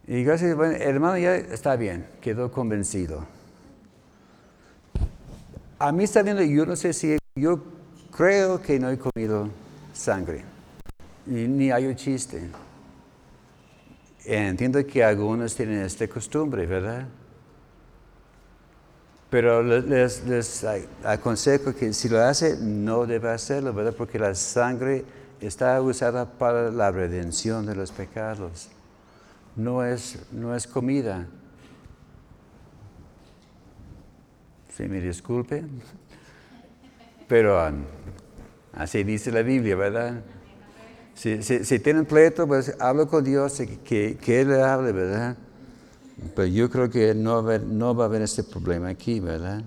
[0.06, 3.24] Y gracias, bueno, hermano ya está bien, quedó convencido.
[5.78, 7.62] A mí está viendo, yo no sé si, yo
[8.16, 9.48] creo que no he comido
[9.92, 10.44] sangre.
[11.26, 12.50] Y ni hay un chiste.
[14.24, 17.06] Entiendo que algunos tienen esta costumbre, ¿verdad?
[19.30, 20.66] Pero les,
[21.04, 23.94] aconsejo que si lo hace, no debe hacerlo, ¿verdad?
[23.96, 25.04] Porque la sangre
[25.40, 28.68] está usada para la redención de los pecados.
[29.54, 31.26] No es, no es comida.
[34.76, 35.64] Si me disculpe.
[37.30, 37.84] Pero um,
[38.72, 40.20] así dice la Biblia, ¿verdad?
[41.14, 45.36] Si, tienen pleito, pues hablo con Dios, que, que Él le hable, ¿verdad?
[46.34, 49.62] Pero yo creo que no va, no va a haber este problema aquí, ¿verdad?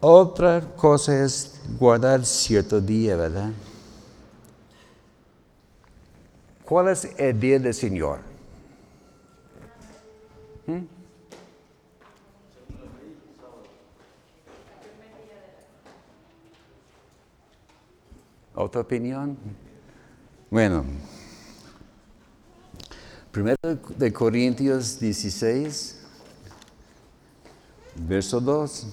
[0.00, 3.50] Otra cosa es guardar cierto día, ¿verdad?
[6.64, 8.20] ¿Cuál es el día del Señor?
[10.66, 10.99] ¿Mm?
[18.62, 19.38] ¿Otra opinión?
[20.50, 20.84] Bueno,
[23.32, 23.56] primero
[23.96, 25.98] de Corintios 16,
[28.06, 28.86] verso 2.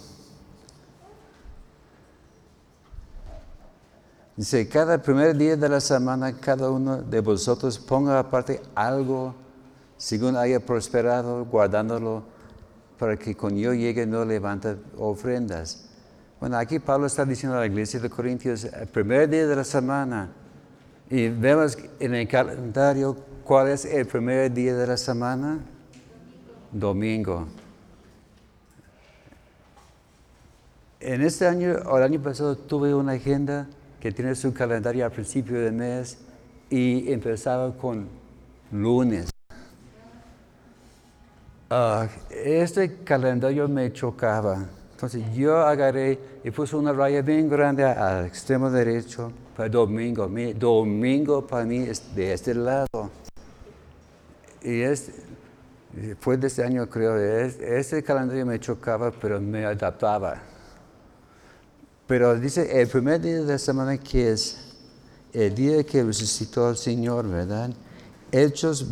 [4.37, 9.35] Dice, cada primer día de la semana, cada uno de vosotros ponga aparte algo
[9.97, 12.23] según haya prosperado, guardándolo
[12.97, 15.86] para que cuando yo llegue no levante ofrendas.
[16.39, 19.63] Bueno, aquí Pablo está diciendo a la iglesia de Corintios, el primer día de la
[19.63, 20.29] semana,
[21.09, 25.57] y vemos en el calendario cuál es el primer día de la semana.
[26.71, 27.47] Domingo.
[30.99, 33.67] En este año, o el año pasado, tuve una agenda
[33.99, 36.19] que tiene su calendario al principio del mes
[36.69, 38.07] y empezaba con
[38.71, 39.31] lunes.
[41.71, 44.67] Ah, este calendario me chocaba
[44.97, 50.27] entonces yo agarré y puse una raya bien grande al extremo derecho para domingo.
[50.27, 53.11] Mi, domingo para mí es de este lado.
[54.63, 55.11] Y es,
[56.19, 60.41] fue de este año creo, este calendario me chocaba, pero me adaptaba.
[62.07, 64.73] Pero dice, el primer día de la semana que es
[65.31, 67.69] el día que resucitó el Señor, ¿verdad?
[68.31, 68.87] Hechos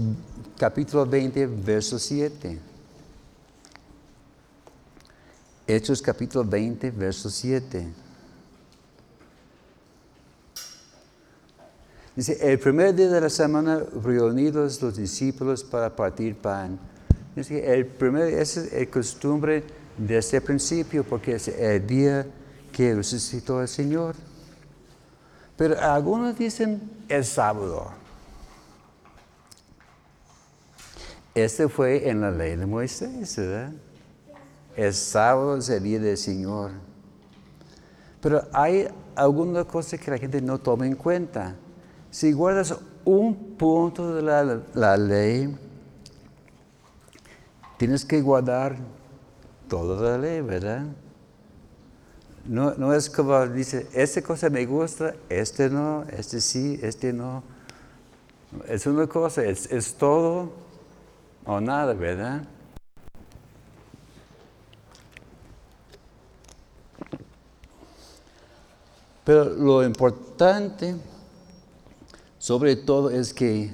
[0.56, 2.74] capítulo 20, verso 7.
[5.68, 7.88] Hechos capítulo 20, verso 7.
[12.16, 16.80] Dice, el primer día de la semana reunidos los discípulos para partir pan,
[17.36, 19.63] que el primer, esa es la costumbre
[19.97, 22.28] desde el principio, porque es el día
[22.72, 24.16] que resucitó el Señor.
[25.57, 27.91] Pero algunos dicen el sábado.
[31.34, 33.74] Este fue en la ley de Moisés, ¿verdad?
[34.76, 36.71] El sábado es el día del Señor.
[38.21, 41.55] Pero hay algunas cosas que la gente no toma en cuenta.
[42.11, 45.55] Si guardas un punto de la, ley,
[47.78, 48.76] tienes que guardar
[49.69, 50.86] toda la ley, ¿verdad?
[52.45, 57.43] No, no es como dice, esta cosa me gusta, este no, este sí, este no.
[58.67, 60.51] Es una cosa, es, es todo
[61.45, 62.47] o nada, ¿verdad?
[69.26, 70.95] Pero lo importante,
[72.38, 73.71] sobre todo, es que,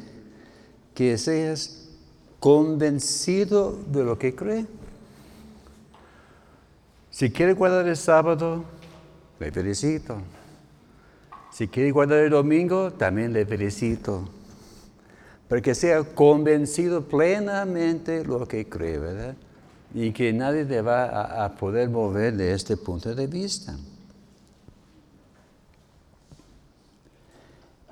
[0.95, 1.89] que seas
[2.39, 4.65] convencido de lo que cree.
[7.09, 8.63] Si quiere guardar el sábado,
[9.39, 10.21] le felicito.
[11.51, 14.29] Si quiere guardar el domingo, también le felicito.
[15.49, 19.35] Porque sea convencido plenamente lo que cree, ¿verdad?
[19.93, 23.75] Y que nadie te va a, a poder mover de este punto de vista.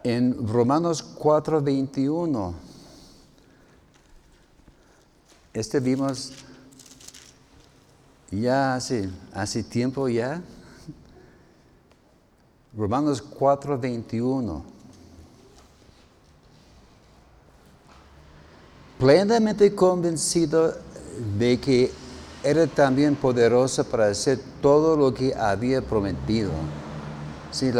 [0.03, 2.53] En Romanos 4, 21,
[5.53, 6.31] este vimos
[8.31, 10.41] ya hace, hace tiempo ya.
[12.77, 14.63] Romanos 4, 21.
[18.99, 20.75] Plenamente convencido
[21.37, 21.91] de que
[22.43, 26.51] era también poderosa para hacer todo lo que había prometido.
[27.51, 27.71] Sí,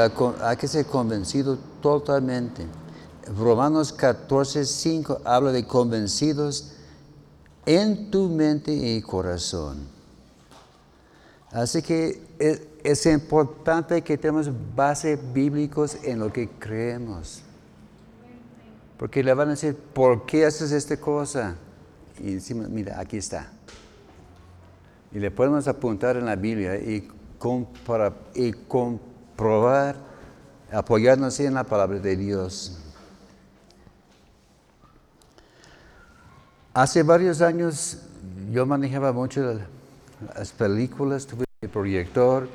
[0.41, 2.65] hay que ser convencido totalmente.
[3.37, 6.73] Romanos 14, 5 habla de convencidos
[7.65, 9.77] en tu mente y corazón.
[11.51, 12.19] Así que
[12.83, 17.41] es, importante que tenemos bases bíblicos en lo que creemos.
[18.97, 21.55] Porque le van a decir, ¿por qué haces esta cosa?
[22.19, 23.51] Y encima, mira, aquí está.
[25.11, 27.07] Y le podemos apuntar en la Biblia y,
[28.35, 28.53] y
[29.39, 29.95] comprobar,
[30.69, 32.77] apoyarnos en la palabra de Dios.
[36.73, 37.99] Hace varios años
[38.51, 39.57] yo manejaba mucho
[40.35, 42.49] las películas, tuve el proyector,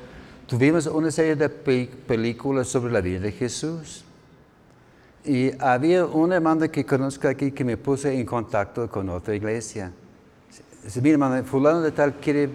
[0.45, 4.03] tuvimos una serie de películas sobre la vida de Jesús.
[5.23, 9.91] Y había una hermana que conozco aquí que me puse en contacto con otra iglesia.
[10.83, 12.47] Dice, mira hermana, fulano de tal quiere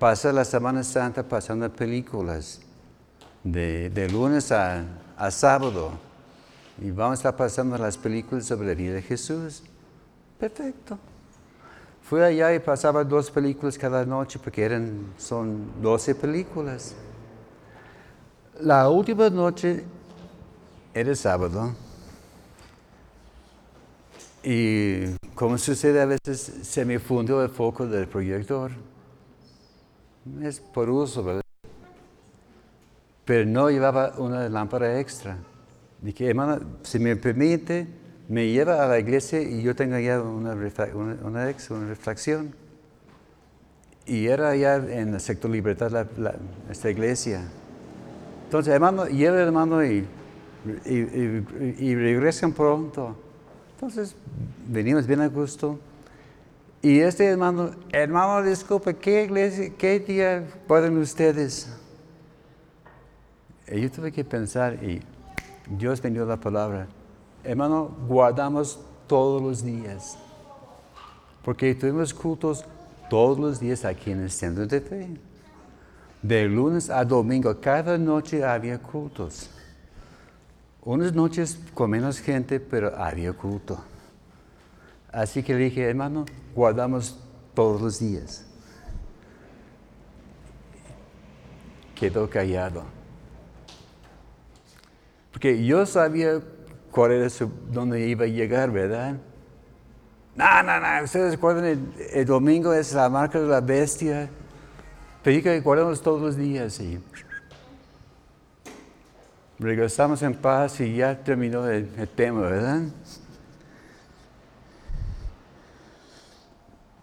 [0.00, 2.60] pasar la Semana Santa pasando películas
[3.44, 4.84] de, lunes a,
[5.30, 5.92] sábado.
[6.80, 9.62] Y vamos a estar pasando las películas sobre la vida de Jesús.
[10.38, 10.98] Perfecto.
[12.02, 16.94] Fui allá y pasaba dos películas cada noche porque eran, son 12 películas.
[18.60, 19.84] La última noche
[20.92, 21.74] era sábado.
[24.42, 28.72] Y como sucede a veces, se me fundió el foco del proyector.
[30.42, 31.43] Es por uso, ¿verdad?
[33.24, 35.38] Pero no llevaba una lámpara extra.
[36.02, 37.86] Dije, hermano, si me permite,
[38.28, 40.54] me lleva a la iglesia y yo tengo ya una,
[41.22, 42.54] una, ex, una refracción.
[44.06, 46.06] Y era ya en el sector libertad
[46.70, 47.42] esta iglesia.
[48.44, 50.06] Entonces, hermano, lleva hermano y,
[50.84, 53.16] y, regresan pronto.
[53.74, 54.14] Entonces,
[54.68, 55.78] venimos bien a gusto.
[56.82, 61.74] Y este hermano, hermano, disculpe, ¿qué iglesia, qué día pueden ustedes?
[63.68, 65.00] Y yo tuve que pensar y
[65.68, 66.86] Dios me dio la palabra
[67.44, 70.16] hermano, guardamos todos los días.
[71.44, 72.64] Porque tuvimos cultos
[73.10, 75.08] todos los días aquí en el centro de fe.
[76.22, 79.50] De lunes a domingo, cada noche había cultos.
[80.82, 83.78] Unas noches con menos gente, pero había culto.
[85.12, 87.18] Así que le dije, hermano, guardamos
[87.54, 88.46] todos los días.
[91.94, 93.03] Quedó callado.
[95.34, 96.40] Porque yo sabía
[96.92, 99.16] cuál era su, dónde iba a llegar, ¿verdad?
[100.36, 104.30] No, no, no, ustedes recuerdan, el, domingo es la marca de la bestia,
[105.24, 107.00] pero que guardamos todos los días y
[109.58, 112.82] regresamos en paz y ya terminó el, tema, ¿verdad?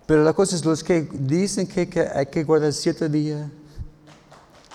[0.06, 3.50] Pero la cosa es, los que dicen que, que hay que guardar siete días,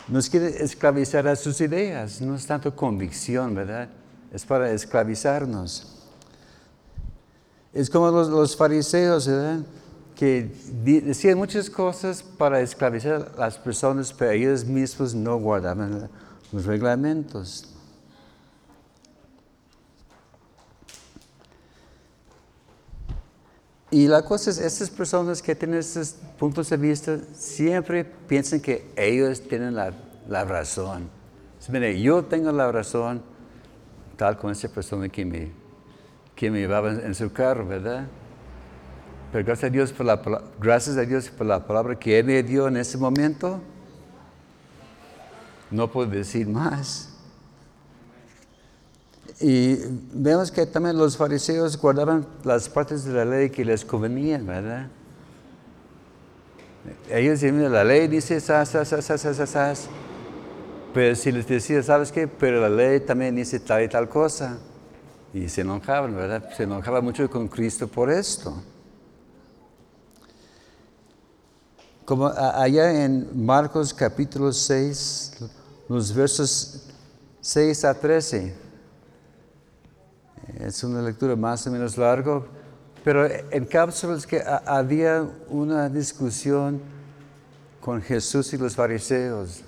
[0.09, 3.89] nos quieren esclavizar a sus ideas, no es tanto convicción, ¿verdad?
[4.33, 5.93] es para esclavizarnos.
[7.73, 9.61] Es como los, fariseos, ¿verdad?
[10.15, 10.51] que
[10.83, 16.09] decían muchas cosas para esclavizar a las personas, pero ellos mismos no guardaban
[16.53, 17.76] los reglamentos.
[23.91, 28.91] Y la cosa es, estas personas que tienen estos puntos de vista siempre piensan que
[28.97, 29.93] ellos tienen la,
[30.29, 31.09] la razón.
[31.69, 33.23] Mire, yo tengo la razón,
[34.17, 35.51] tal como esa persona que me,
[36.35, 38.07] que me llevaba en su carro, ¿verdad?
[39.33, 42.43] Pero gracias a Dios por la, gracias a Dios por la palabra que Él me
[42.43, 43.61] dio en ese momento,
[45.71, 47.16] no puedo decir más.
[49.39, 49.79] Y
[50.13, 54.89] vemos que también los fariseos guardaban las partes de la ley que les convenían, ¿verdad?
[57.11, 59.89] Ellos decían, la ley dice, sas, sas, sas, sas, sas.
[60.95, 62.27] Pero si les decía, ¿sabes qué?
[62.27, 64.59] Pero la ley también dice tal y tal cosa.
[65.35, 66.49] Y se enojaban, ¿verdad?
[66.57, 68.63] Se enojaban mucho con Cristo por esto.
[72.07, 75.39] Como allá en Marcos capítulo 6,
[75.89, 76.87] los versos
[77.41, 78.66] 6 a 13.
[80.61, 82.47] Es una lectura más o menos largo,
[83.05, 86.81] pero en cápsulas que había una discusión
[87.81, 89.63] con Jesús y los fariseos.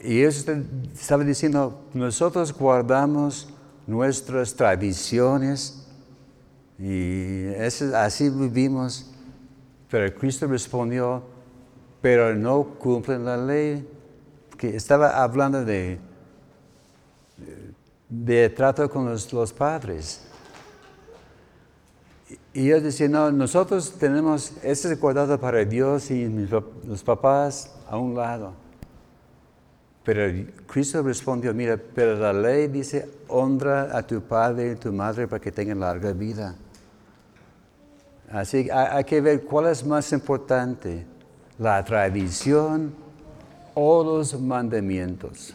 [0.00, 0.46] Y ellos
[0.94, 3.48] estaban diciendo, nosotros guardamos
[3.86, 5.86] nuestras tradiciones
[6.78, 7.48] y
[7.94, 9.10] así vivimos
[9.90, 11.22] pero Cristo respondió,
[12.00, 13.86] pero no cumplen la ley.
[14.56, 15.98] Que estaba hablando de,
[18.10, 20.26] de trato con los, padres.
[22.52, 26.28] Y ellos decían, no, nosotros tenemos, este es guardado para Dios y
[26.84, 28.52] los papás a un lado.
[30.02, 35.28] Pero Cristo respondió, mira, pero la ley dice, honra a tu padre y tu madre
[35.28, 36.56] para que tengan larga vida.
[38.32, 41.04] Así que hay que ver cuál es más importante,
[41.58, 42.92] la tradición
[43.74, 45.54] o los mandamientos.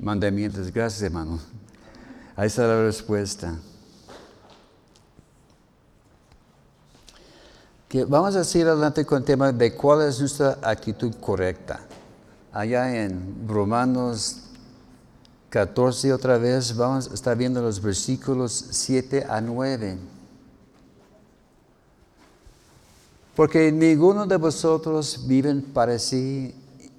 [0.00, 1.38] Mandamientos, gracias hermano.
[2.34, 3.54] Ahí está la respuesta.
[8.08, 11.80] vamos a seguir adelante con el tema de cuál es nuestra actitud correcta.
[12.50, 14.44] Allá en Romanos
[15.50, 19.98] 14 otra vez, vamos a estar viendo los versículos 7 a 9.
[23.36, 26.54] Porque ninguno de vosotros vive para sí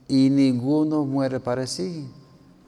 [0.08, 2.08] y ninguno muere para sí.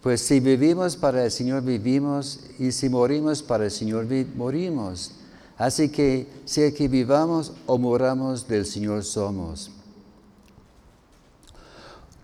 [0.04, 5.12] Pues si vivimos para el Señor vivimos y si morimos para el Señor morimos.
[5.58, 9.72] Así que sea que vivamos o moramos del Señor somos.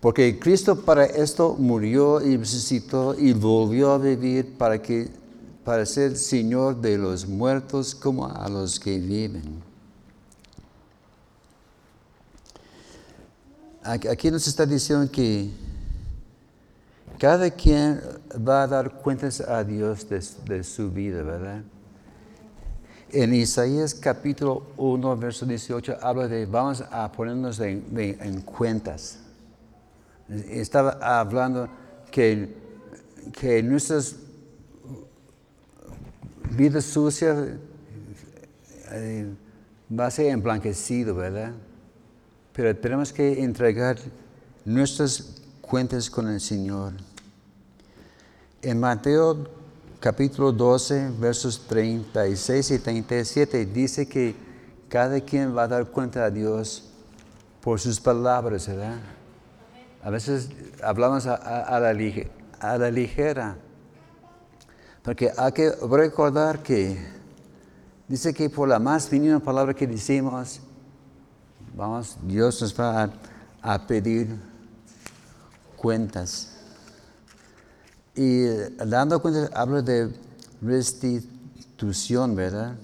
[0.01, 5.09] Porque Cristo para esto murió y resucitó y volvió a vivir para, que,
[5.63, 9.63] para ser Señor de los muertos como a los que viven.
[13.81, 15.68] Aquí nos está diciendo que
[17.19, 18.01] cada quien
[18.47, 21.61] va a dar cuentas a Dios de, su vida, ¿verdad?
[23.11, 29.19] En Isaías capítulo 1, verso 18, habla de vamos a ponernos en cuentas.
[30.29, 31.67] Estaba hablando
[32.09, 32.55] que,
[33.33, 34.15] que nuestras
[36.51, 37.37] vidas sucias
[38.91, 39.27] eh,
[39.91, 41.51] va a ser emblanquecido, ¿verdad?
[42.53, 43.97] Pero tenemos que entregar
[44.63, 46.93] nuestras cuentas con el Señor.
[48.61, 49.47] En Mateo
[50.01, 54.35] capítulo 12, versos 36 y 37, dice que
[54.89, 56.89] cada quien va a dar cuenta a Dios
[57.61, 58.99] por sus palabras, ¿verdad?
[60.03, 60.49] A veces
[60.83, 61.93] hablamos a, la,
[62.91, 63.55] ligera,
[65.03, 66.97] porque hay que recordar que
[68.09, 70.59] dice que por la más mínima palabra que decimos,
[71.77, 73.09] vamos, Dios nos va
[73.61, 74.35] a, pedir
[75.77, 76.58] cuentas.
[78.15, 78.45] Y
[78.85, 80.11] dando cuentas, habla de
[80.61, 82.75] restitución, ¿verdad?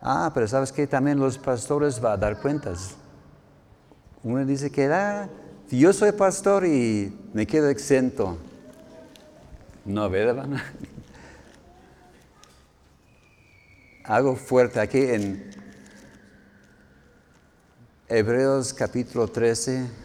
[0.00, 2.94] Ah, pero sabes que también los pastores van a dar cuentas.
[4.22, 5.28] Uno dice que ah,
[5.70, 8.36] yo soy pastor y me quedo exento.
[9.84, 10.46] No, ¿verdad?
[14.04, 15.50] Algo fuerte aquí en
[18.08, 20.03] Hebreos capítulo 13.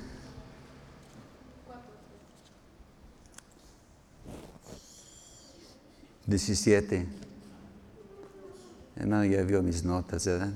[6.30, 7.08] Diecisiete.
[8.96, 10.52] Hermano, ya vio mis notas, ¿verdad?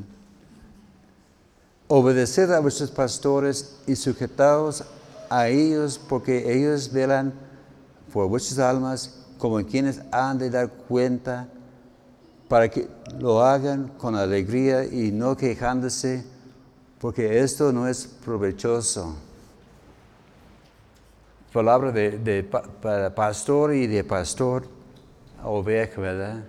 [1.88, 4.84] Obedeced a vuestros pastores y sujetaos
[5.32, 7.34] a ellos porque ellos velan
[8.12, 11.50] por vuestras almas como quienes han de dar cuenta
[12.48, 16.24] para que lo hagan con alegría y no quejándose,
[17.00, 19.16] porque esto no es provechoso.
[21.52, 22.44] Palabra de,
[23.16, 24.83] pastor y de pastor
[25.44, 26.44] oveja, ¿verdad?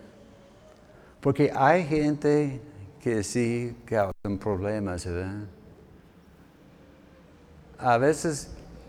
[1.20, 2.60] Porque hay gente
[3.02, 5.44] que sí causan problemas, ¿verdad?
[7.78, 8.48] A veces,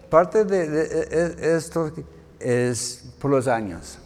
[0.09, 1.91] parte de, e, esto
[2.39, 3.99] es por los años.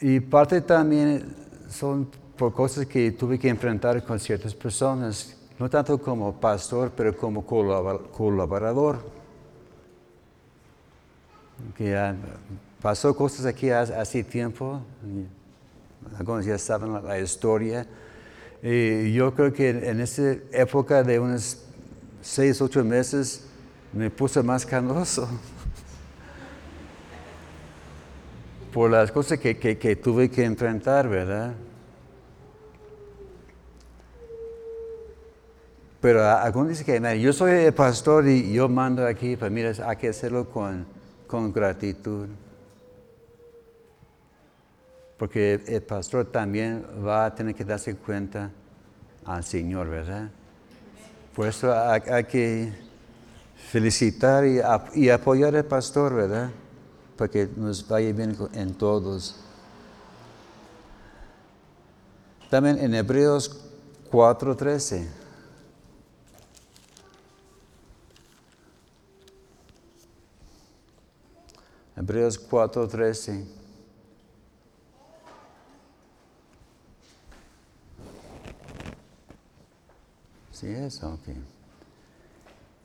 [0.00, 1.36] Y parte también
[1.68, 7.14] son por cosas que tuve que enfrentar con ciertas personas, no tanto como pastor, pero
[7.14, 8.98] como colaborador.
[11.76, 11.94] Que
[12.80, 14.80] pasó cosas aquí hace tiempo,
[16.18, 17.86] algunos ya saben la, historia.
[18.62, 21.64] Y yo creo que en esa época de unos
[22.20, 23.46] seis, ocho meses
[23.92, 25.28] me puse más canoso.
[28.72, 31.54] por las cosas que, que, tuve que enfrentar, ¿verdad?
[36.00, 39.96] Pero algunos dicen que yo soy el pastor y yo mando aquí, pues mira, hay
[39.96, 40.86] que hacerlo con,
[41.26, 42.28] con gratitud.
[45.20, 48.50] Porque el pastor también va a tener que darse cuenta
[49.26, 50.30] al Señor, ¿verdad?
[51.36, 52.72] Por eso hay, que
[53.70, 54.44] felicitar
[54.94, 56.50] y, apoyar al pastor, ¿verdad?
[57.18, 59.36] para que nos vaya bien en todos.
[62.48, 63.60] También en Hebreos
[64.10, 65.06] 4:13.
[71.94, 73.59] Hebreos 4:13.
[80.60, 81.20] Sí, es, ok.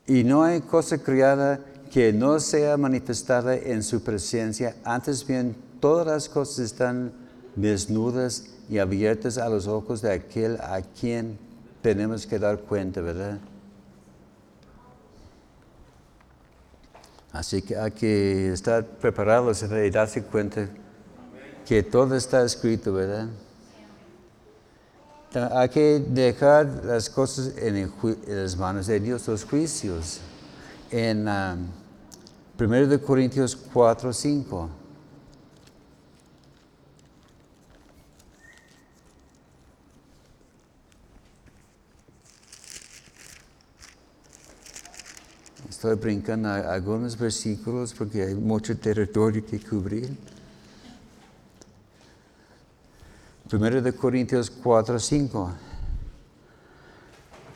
[0.07, 1.59] Y no hay cosa criada
[1.91, 7.11] que no sea manifestada en su presencia, antes bien todas las cosas están
[7.57, 11.38] desnudas y abiertas a los ojos de aquel a quien
[11.82, 13.39] tenemos que dar cuenta, ¿verdad?
[17.34, 20.69] Así que hay que estar preparados y darse cuenta
[21.67, 23.28] que todo está escrito, ¿verdad?
[25.36, 27.91] Hay que dejar las cosas en,
[28.25, 30.21] las manos de Dios, los juicios.
[30.89, 31.67] En, um,
[32.57, 34.69] 1 de Corintios 4, 5.
[45.69, 50.34] Estoy brincando algunos versículos porque hay mucho territorio que cubrir.
[53.55, 55.51] 1 de Corintios 4, 5.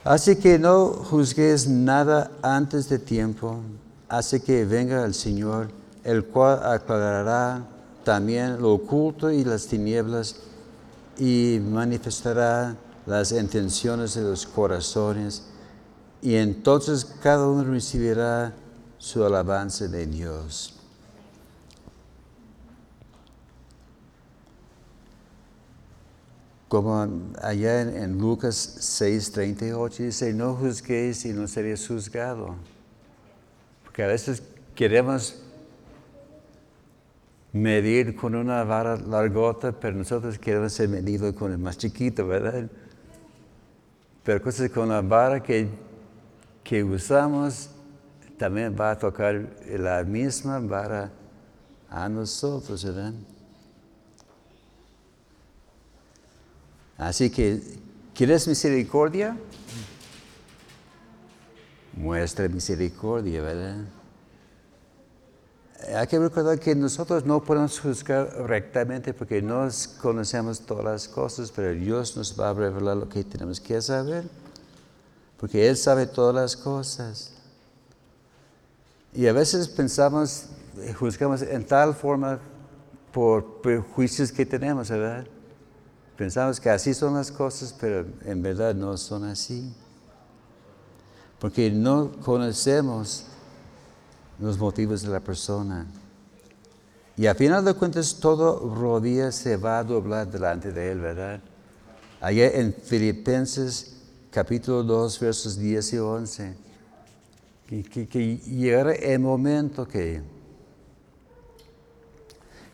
[0.06, 3.60] Así que no juzgues nada antes de tiempo
[4.08, 5.70] hace que venga el Señor,
[6.06, 7.66] el cual aclarará
[8.06, 10.38] también lo oculto y las tinieblas
[11.18, 15.44] y manifestará las intenciones de los corazones
[16.22, 18.54] y entonces cada uno recibirá
[18.98, 20.79] su alabanza de Dios.
[26.70, 32.56] Como allá en, Lucas 6, 38 dice, no juzguéis y no seréis juzgado
[34.00, 34.42] que a veces
[34.76, 35.42] queremos
[37.52, 42.70] medir con una vara largota, pero nosotros queremos ser medidos con el más chiquito, ¿verdad?
[44.24, 45.68] Pero cosas con la vara que,
[46.64, 47.72] que usamos
[48.38, 51.12] también va a tocar la misma vara
[51.90, 53.14] a nosotros, ¿verdad?
[57.00, 57.60] Así que,
[58.14, 59.36] ¿quieres misericordia?
[62.00, 63.78] muestra misericordia, ¿verdad?
[65.96, 69.68] Hay que recordar que nosotros no podemos juzgar rectamente porque no
[70.02, 74.26] conocemos todas las cosas, pero Dios nos va a revelar lo que tenemos que saber,
[75.38, 77.34] porque Él sabe todas las cosas.
[79.14, 80.48] Y a veces pensamos,
[80.98, 82.40] juzgamos en tal forma
[83.12, 85.26] por prejuicios que tenemos, ¿verdad?
[86.20, 89.74] Pensamos que así son las cosas, pero en verdad no son así
[91.40, 93.24] porque no conocemos
[94.38, 95.88] los motivos de la persona.
[97.16, 101.40] Y a final de cuentas todo rodilla se va a doblar delante de él, ¿verdad?
[102.20, 103.96] Allá en Filipenses
[104.30, 106.56] capítulo 2 versos 10 y 11,
[107.66, 110.22] que, que, llegará el momento que,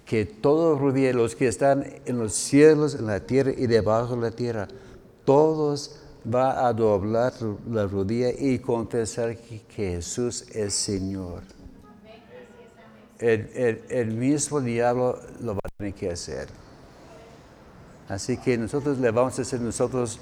[0.06, 4.22] que todo rodilla, los que están en los cielos, en la tierra y debajo de
[4.22, 4.68] la tierra,
[5.26, 6.00] todos
[6.32, 7.34] va a doblar
[7.70, 11.42] la rodilla y confesar que Jesús es Señor.
[13.20, 16.48] el, mismo diablo lo va a tener que hacer.
[18.08, 20.20] Así que nosotros le vamos a hacer nosotros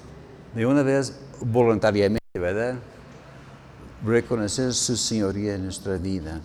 [0.54, 2.76] de una vez voluntariamente, ¿verdad?
[4.04, 6.40] Reconocer su señoría en nuestra vida.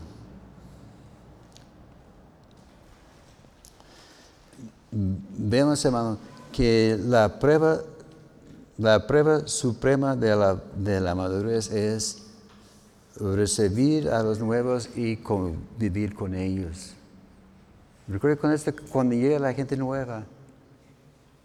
[4.92, 6.18] Vemos, hermano,
[6.52, 7.82] que la prueba,
[8.78, 12.24] la prueba suprema de la, de la madurez es
[13.20, 16.94] recibir a los nuevos y convivir con ellos.
[18.08, 20.24] Recuerda con esto, cuando llega la gente nueva,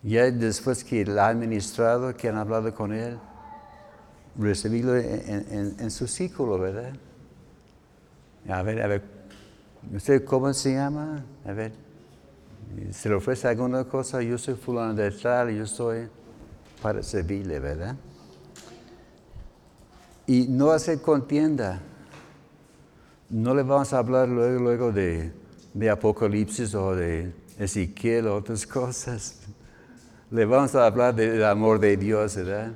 [0.03, 3.19] ya después que la ha administrado, que han hablado con él,
[4.39, 6.93] recibirlo en, su círculo, ¿verdad?
[8.49, 9.03] A ver, a ver,
[9.95, 11.25] ¿usted cómo se llama?
[11.47, 11.73] A ver,
[12.91, 16.09] se le ofrece alguna cosa, yo soy fulano de tal, yo soy
[16.83, 17.97] para servirle, ¿verdad?
[20.27, 21.81] y no hacer contienda.
[23.29, 25.33] No le vamos a hablar luego, luego de,
[25.91, 29.41] Apocalipsis o de Ezequiel o otras cosas.
[30.31, 32.73] Le vamos a hablar del amor de Dios, ¿verdad?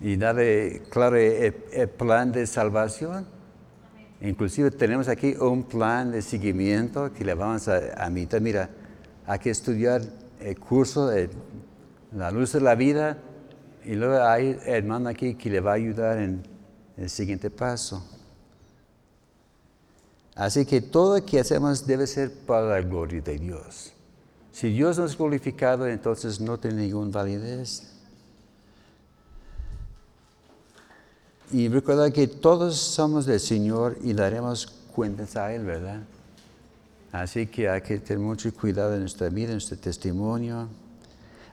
[0.00, 1.52] Y darle claro el,
[1.96, 3.26] plan de salvación.
[4.20, 8.70] Inclusive tenemos aquí un plan de seguimiento que le vamos a, a Mira,
[9.26, 10.02] hay que estudiar
[10.40, 11.30] el curso de
[12.12, 13.18] la luz de la vida
[13.84, 16.42] y luego hay hermano aquí que le va a ayudar en
[16.96, 18.04] el siguiente paso.
[20.34, 23.92] Así que todo lo que hacemos debe ser para la gloria de Dios.
[24.52, 27.92] Si Dios no es glorificado, entonces no tiene ninguna validez.
[31.52, 36.02] Y recuerda que todos somos del Señor y daremos cuentas a Él, ¿verdad?
[37.12, 40.68] Así que hay que tener mucho cuidado en nuestra vida, en nuestro testimonio.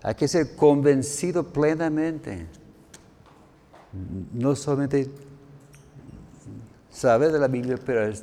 [0.02, 2.46] Hay que ser convencido plenamente.
[4.34, 5.10] No solamente
[6.90, 8.14] saber de la Biblia, pero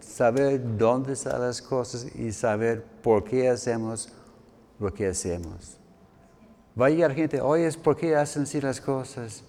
[0.00, 4.08] saber dónde están las cosas y saber por qué hacemos
[4.78, 5.76] lo que hacemos.
[6.78, 9.42] Va a llegar gente, oye, ¿por qué hacen así las cosas?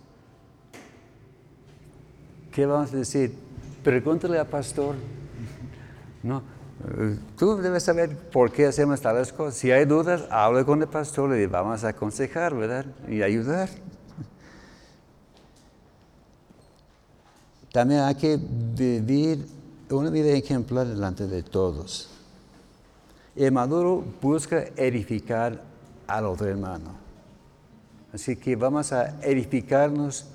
[2.51, 3.33] ¿Qué vamos a decir?
[3.83, 4.95] Pregúntale al pastor.
[6.23, 6.41] No,
[7.37, 9.55] tú debes saber por qué hacemos tales cosas.
[9.55, 12.85] Si hay dudas, hable con el pastor y vamos a aconsejar, ¿verdad?
[13.07, 13.69] Y ayudar.
[17.71, 19.47] También hay que vivir
[19.89, 22.09] una vida ejemplar delante de todos.
[23.35, 25.61] El maduro busca edificar
[26.05, 26.95] al otro hermano.
[28.13, 30.27] Así que vamos a edificarnos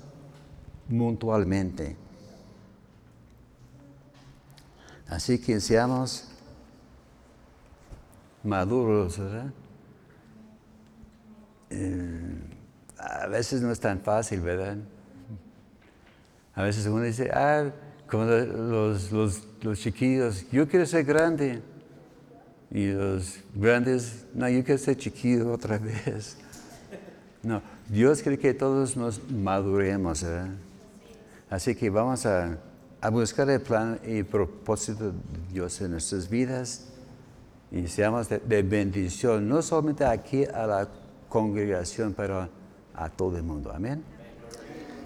[0.89, 1.95] mutuamente.
[5.07, 6.28] Así que seamos
[8.43, 9.53] maduros, ¿verdad?
[11.69, 12.35] Eh,
[12.97, 14.77] a veces no es tan fácil, ¿verdad?
[16.55, 17.71] A veces uno dice, ah,
[18.07, 21.61] como los, los, chiquillos, yo quiero ser grande.
[22.71, 26.37] Y los grandes, no, yo quiero ser chiquillo otra vez.
[27.41, 30.25] No, Dios quiere que todos nos maduremos.
[31.49, 32.57] Así que vamos a,
[33.11, 35.17] buscar el plan y propósito de
[35.51, 36.89] Dios en nuestras vidas
[37.71, 40.87] y seamos de, bendición, no solamente aquí a la
[41.27, 42.49] congregación, pero
[42.95, 43.71] a todo el mundo.
[43.71, 44.03] Amén.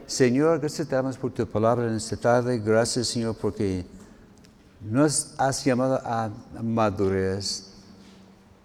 [0.08, 2.60] Señor, gracias te damos por tu palabra en esta tarde.
[2.60, 3.86] Gracias, Señor, porque
[4.82, 6.30] nos has llamado a
[6.62, 7.72] madurez.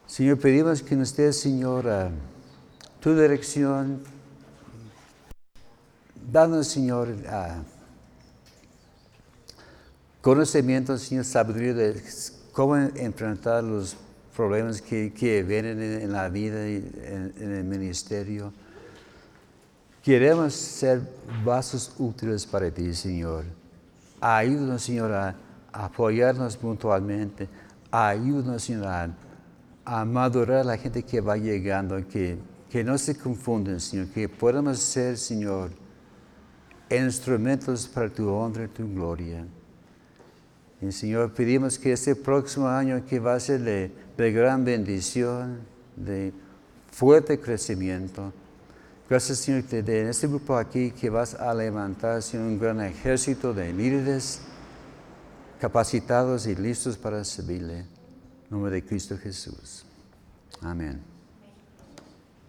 [0.07, 1.87] Señor, pedimos que nos des, Señor,
[3.01, 4.03] tu dirección.
[6.31, 7.09] Danos, Señor,
[10.21, 12.03] conocimiento, Señor, sabiduría de
[12.59, 13.97] cómo enfrentar los
[14.35, 16.79] problemas que, vienen en, la vida y
[17.37, 18.53] en el ministerio.
[20.03, 21.01] Queremos ser
[21.45, 23.45] vasos útiles para ti, Señor.
[24.21, 25.37] Ayúdanos, Señor, a
[25.73, 27.49] apoyarnos mutuamente.
[27.93, 29.13] Ayúdanos, Señor,
[29.85, 32.39] a, madurar a la gente que va llegando, que,
[32.69, 35.71] que no se confunden, Señor, que podamos ser, Señor,
[36.91, 39.47] instrumentos para tu honra y tu gloria.
[40.81, 45.61] Y Señor, pedimos que este próximo año que va a ser de, gran bendición,
[45.97, 46.33] de
[46.91, 48.33] fuerte crecimiento,
[49.09, 53.73] Gracias, Señor, de este grupo aquí que vas a levantar, Señor, un gran ejército de
[53.73, 54.43] líderes
[55.59, 57.79] capacitados y listos para servirle.
[57.79, 57.87] En
[58.51, 59.87] nombre de Cristo Jesús.
[60.61, 61.08] Amén.